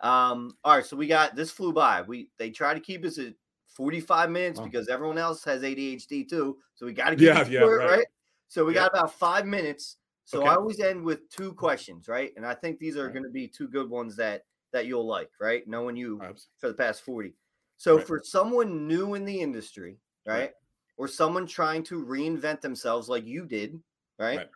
[0.00, 2.02] Um, all right, so we got this flew by.
[2.02, 3.34] We they try to keep us at
[3.66, 4.64] 45 minutes oh.
[4.64, 6.58] because everyone else has ADHD too.
[6.74, 7.90] So we got to get yeah, yeah, right.
[7.90, 8.06] right.
[8.46, 8.82] So we yeah.
[8.82, 9.96] got about five minutes.
[10.24, 10.50] So okay.
[10.50, 12.32] I always end with two questions, right?
[12.36, 13.12] And I think these are right.
[13.12, 14.42] going to be two good ones that
[14.72, 15.66] that you'll like, right?
[15.66, 16.42] Knowing you Absolutely.
[16.58, 17.34] for the past 40.
[17.76, 18.06] So right.
[18.06, 19.96] for someone new in the industry,
[20.26, 20.52] right?
[20.96, 23.80] Or someone trying to reinvent themselves like you did,
[24.18, 24.48] right?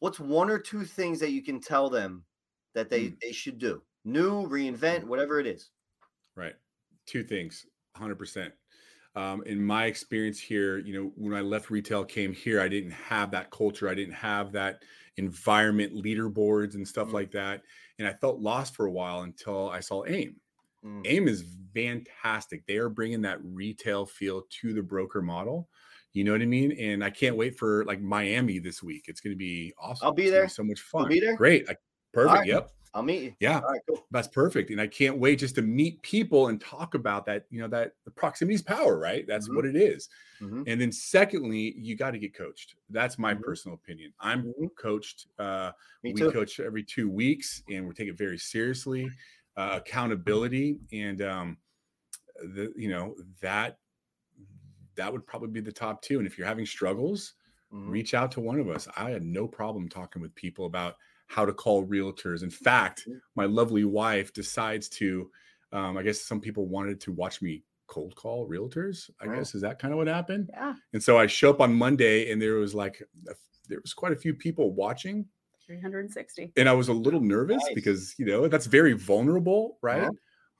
[0.00, 2.24] what's one or two things that you can tell them
[2.74, 3.20] that they mm.
[3.20, 3.82] they should do?
[4.04, 5.04] New, reinvent, mm.
[5.04, 5.70] whatever it is.
[6.34, 6.54] Right.
[7.06, 7.66] Two things.
[7.98, 8.50] 100%.
[9.16, 12.90] Um, in my experience here, you know, when I left retail, came here, I didn't
[12.90, 13.88] have that culture.
[13.88, 14.82] I didn't have that
[15.16, 17.14] environment, leaderboards, and stuff mm.
[17.14, 17.62] like that.
[17.98, 20.36] And I felt lost for a while until I saw AIM.
[20.84, 21.06] Mm.
[21.06, 21.44] AIM is
[21.74, 22.66] fantastic.
[22.66, 25.68] They are bringing that retail feel to the broker model.
[26.12, 26.72] You know what I mean?
[26.72, 29.04] And I can't wait for like Miami this week.
[29.08, 30.06] It's going to be awesome.
[30.06, 30.48] I'll be there.
[30.48, 31.02] so much fun.
[31.02, 31.36] I'll be there.
[31.36, 31.68] Great.
[31.70, 31.76] I,
[32.12, 32.38] perfect.
[32.38, 32.46] Right.
[32.46, 32.70] Yep.
[32.96, 33.34] I'll meet you.
[33.40, 33.60] Yeah.
[33.86, 34.06] cool.
[34.10, 34.70] That's perfect.
[34.70, 37.92] And I can't wait just to meet people and talk about that, you know, that
[38.06, 39.26] the proximity is power, right?
[39.28, 39.56] That's mm-hmm.
[39.56, 40.08] what it is.
[40.40, 40.62] Mm-hmm.
[40.66, 42.74] And then secondly, you got to get coached.
[42.88, 43.42] That's my mm-hmm.
[43.42, 44.14] personal opinion.
[44.18, 44.66] I'm mm-hmm.
[44.78, 45.26] coached.
[45.38, 45.72] Uh,
[46.02, 46.32] Me we too.
[46.32, 49.10] coach every two weeks and we take it very seriously.
[49.58, 51.58] Uh, accountability and um,
[52.54, 53.76] the, you know, that
[54.96, 56.16] that would probably be the top two.
[56.16, 57.34] And if you're having struggles,
[57.70, 57.90] mm-hmm.
[57.90, 58.88] reach out to one of us.
[58.96, 60.96] I had no problem talking with people about
[61.26, 62.42] how to call realtors.
[62.42, 65.30] In fact, my lovely wife decides to,
[65.72, 69.10] um, I guess some people wanted to watch me cold call realtors.
[69.20, 70.50] I guess is that kind of what happened?
[70.52, 70.74] Yeah.
[70.92, 73.34] And so I show up on Monday and there was like, a,
[73.68, 75.26] there was quite a few people watching.
[75.66, 76.52] 360.
[76.56, 77.74] And I was a little nervous nice.
[77.74, 80.02] because, you know, that's very vulnerable, right?
[80.02, 80.12] Uh-huh.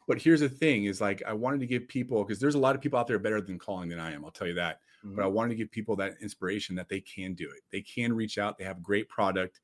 [0.08, 2.74] But here's the thing is like I wanted to give people because there's a lot
[2.74, 4.24] of people out there better than calling than I am.
[4.24, 4.80] I'll tell you that.
[5.04, 5.16] Mm-hmm.
[5.16, 7.62] But I wanted to give people that inspiration that they can do it.
[7.70, 8.58] They can reach out.
[8.58, 9.60] They have great product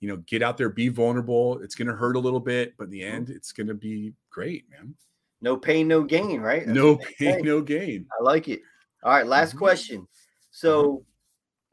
[0.00, 1.58] you know, get out there, be vulnerable.
[1.60, 4.12] It's going to hurt a little bit, but in the end, it's going to be
[4.30, 4.94] great, man.
[5.40, 6.64] No pain, no gain, right?
[6.64, 8.06] That's no pain, no gain.
[8.18, 8.60] I like it.
[9.02, 9.58] All right, last mm-hmm.
[9.58, 10.08] question.
[10.50, 11.00] So, uh-huh.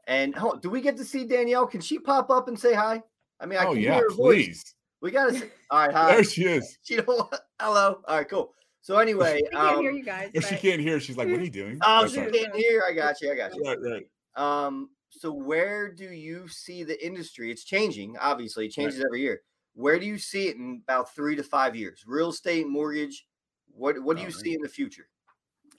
[0.08, 1.66] and oh, do we get to see Danielle?
[1.66, 3.02] Can she pop up and say hi?
[3.40, 4.46] I mean, I oh, can yeah, hear her please.
[4.46, 4.74] voice.
[5.00, 5.50] We got to.
[5.70, 6.14] All right, hi.
[6.14, 6.78] There she is.
[6.84, 7.34] She don't.
[7.60, 8.00] Hello.
[8.06, 8.52] All right, cool.
[8.82, 10.30] So anyway, I can't um, hear you guys.
[10.34, 10.48] If but...
[10.50, 12.82] she can't hear, she's like, "What are you doing?" Oh, she can't hear.
[12.88, 13.32] I got you.
[13.32, 13.62] I got you.
[13.62, 14.66] Right, right.
[14.66, 17.50] Um, so where do you see the industry?
[17.50, 19.06] It's changing, obviously, it changes right.
[19.06, 19.42] every year.
[19.74, 22.04] Where do you see it in about three to five years?
[22.06, 23.26] Real estate, mortgage.
[23.74, 24.36] What what do you right.
[24.36, 25.08] see in the future?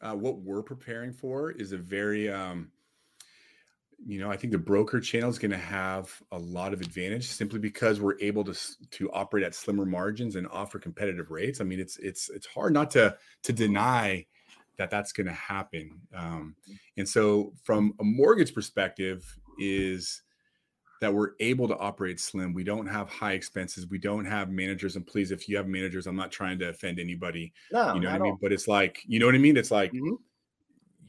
[0.02, 2.72] Uh, what we're preparing for is a very um,
[4.06, 7.28] you know, I think the broker channel is going to have a lot of advantage
[7.28, 8.58] simply because we're able to
[8.92, 11.62] to operate at slimmer margins and offer competitive rates.
[11.62, 14.26] I mean, it's it's it's hard not to to deny
[14.78, 16.00] that that's going to happen.
[16.16, 16.56] Um,
[16.98, 19.24] and so, from a mortgage perspective,
[19.60, 20.22] is
[21.04, 22.54] that we're able to operate slim.
[22.54, 23.90] We don't have high expenses.
[23.90, 24.96] We don't have managers.
[24.96, 27.52] And please, if you have managers, I'm not trying to offend anybody.
[27.72, 28.32] No, you know what I mean.
[28.32, 28.40] All.
[28.42, 29.58] But it's like, you know what I mean.
[29.58, 30.16] It's like mm-hmm.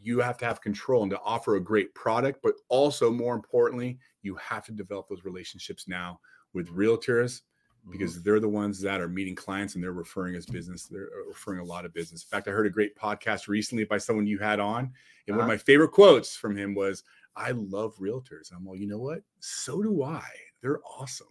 [0.03, 3.99] you have to have control and to offer a great product, but also more importantly,
[4.23, 6.19] you have to develop those relationships now
[6.55, 7.43] with realtors
[7.91, 8.23] because mm-hmm.
[8.25, 10.87] they're the ones that are meeting clients and they're referring us business.
[10.87, 12.23] They're uh, referring a lot of business.
[12.23, 14.93] In fact, I heard a great podcast recently by someone you had on, and uh-huh.
[15.29, 15.49] one of uh-huh.
[15.49, 17.03] my favorite quotes from him was,
[17.37, 19.21] "I love realtors." I'm like, you know what?
[19.41, 20.25] So do I.
[20.63, 21.29] They're awesome.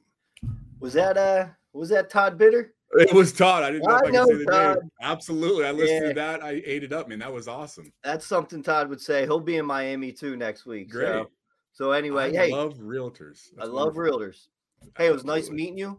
[0.79, 1.47] Was that uh?
[1.73, 2.73] Was that Todd Bitter?
[2.95, 3.63] It was Todd.
[3.63, 4.91] I didn't know I if I know could say the name.
[5.01, 5.65] Absolutely.
[5.65, 6.07] I listened yeah.
[6.09, 6.43] to that.
[6.43, 7.17] I ate it up, man.
[7.17, 7.91] That was awesome.
[8.03, 9.23] That's something Todd would say.
[9.23, 10.91] He'll be in Miami too next week.
[10.91, 11.07] Great.
[11.07, 11.29] So,
[11.71, 13.49] so anyway, I hey, I love realtors.
[13.55, 14.19] That's I love wonderful.
[14.19, 14.47] realtors.
[14.95, 15.97] Hey, it was nice meeting you.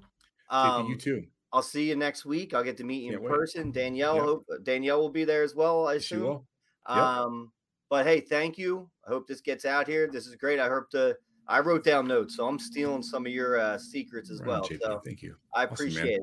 [0.55, 1.25] Um, you too.
[1.53, 2.53] I'll see you next week.
[2.55, 3.71] I'll get to meet you Can't in person.
[3.71, 4.25] Danielle, yep.
[4.25, 5.87] hope, Danielle will be there as well.
[5.87, 6.43] I assume.
[6.89, 6.97] Yep.
[6.97, 7.53] Um,
[7.89, 8.91] but hey, thank you.
[9.07, 10.09] I hope this gets out here.
[10.11, 10.59] This is great.
[10.59, 11.17] I hope to.
[11.47, 14.65] I wrote down notes, so I'm stealing some of your uh, secrets as well.
[14.65, 15.37] So thank you.
[15.55, 16.13] I appreciate man.
[16.15, 16.23] it.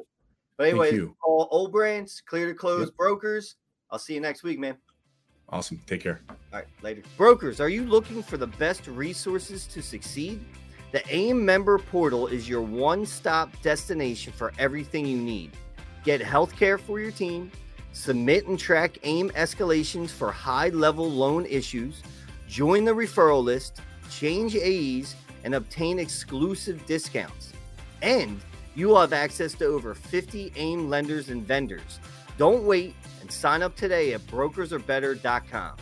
[0.58, 2.98] But anyway, all old brands, clear to close yep.
[2.98, 3.56] brokers.
[3.92, 4.78] I'll see you next week, man.
[5.50, 5.82] Awesome.
[5.86, 6.22] Take care.
[6.30, 7.04] All right, later.
[7.18, 10.44] Brokers, are you looking for the best resources to succeed?
[10.92, 15.52] The AIM member portal is your one stop destination for everything you need.
[16.04, 17.50] Get healthcare for your team,
[17.94, 22.04] submit and track AIM escalations for high level loan issues,
[22.50, 23.80] join the referral list,
[24.10, 25.16] change AEs,
[25.46, 27.54] and obtain exclusive discounts.
[28.02, 28.42] And
[28.76, 32.02] you will have access to over 50 AIM lenders and vendors.
[32.38, 35.78] Don't wait and sign up today at brokersarebetter.com.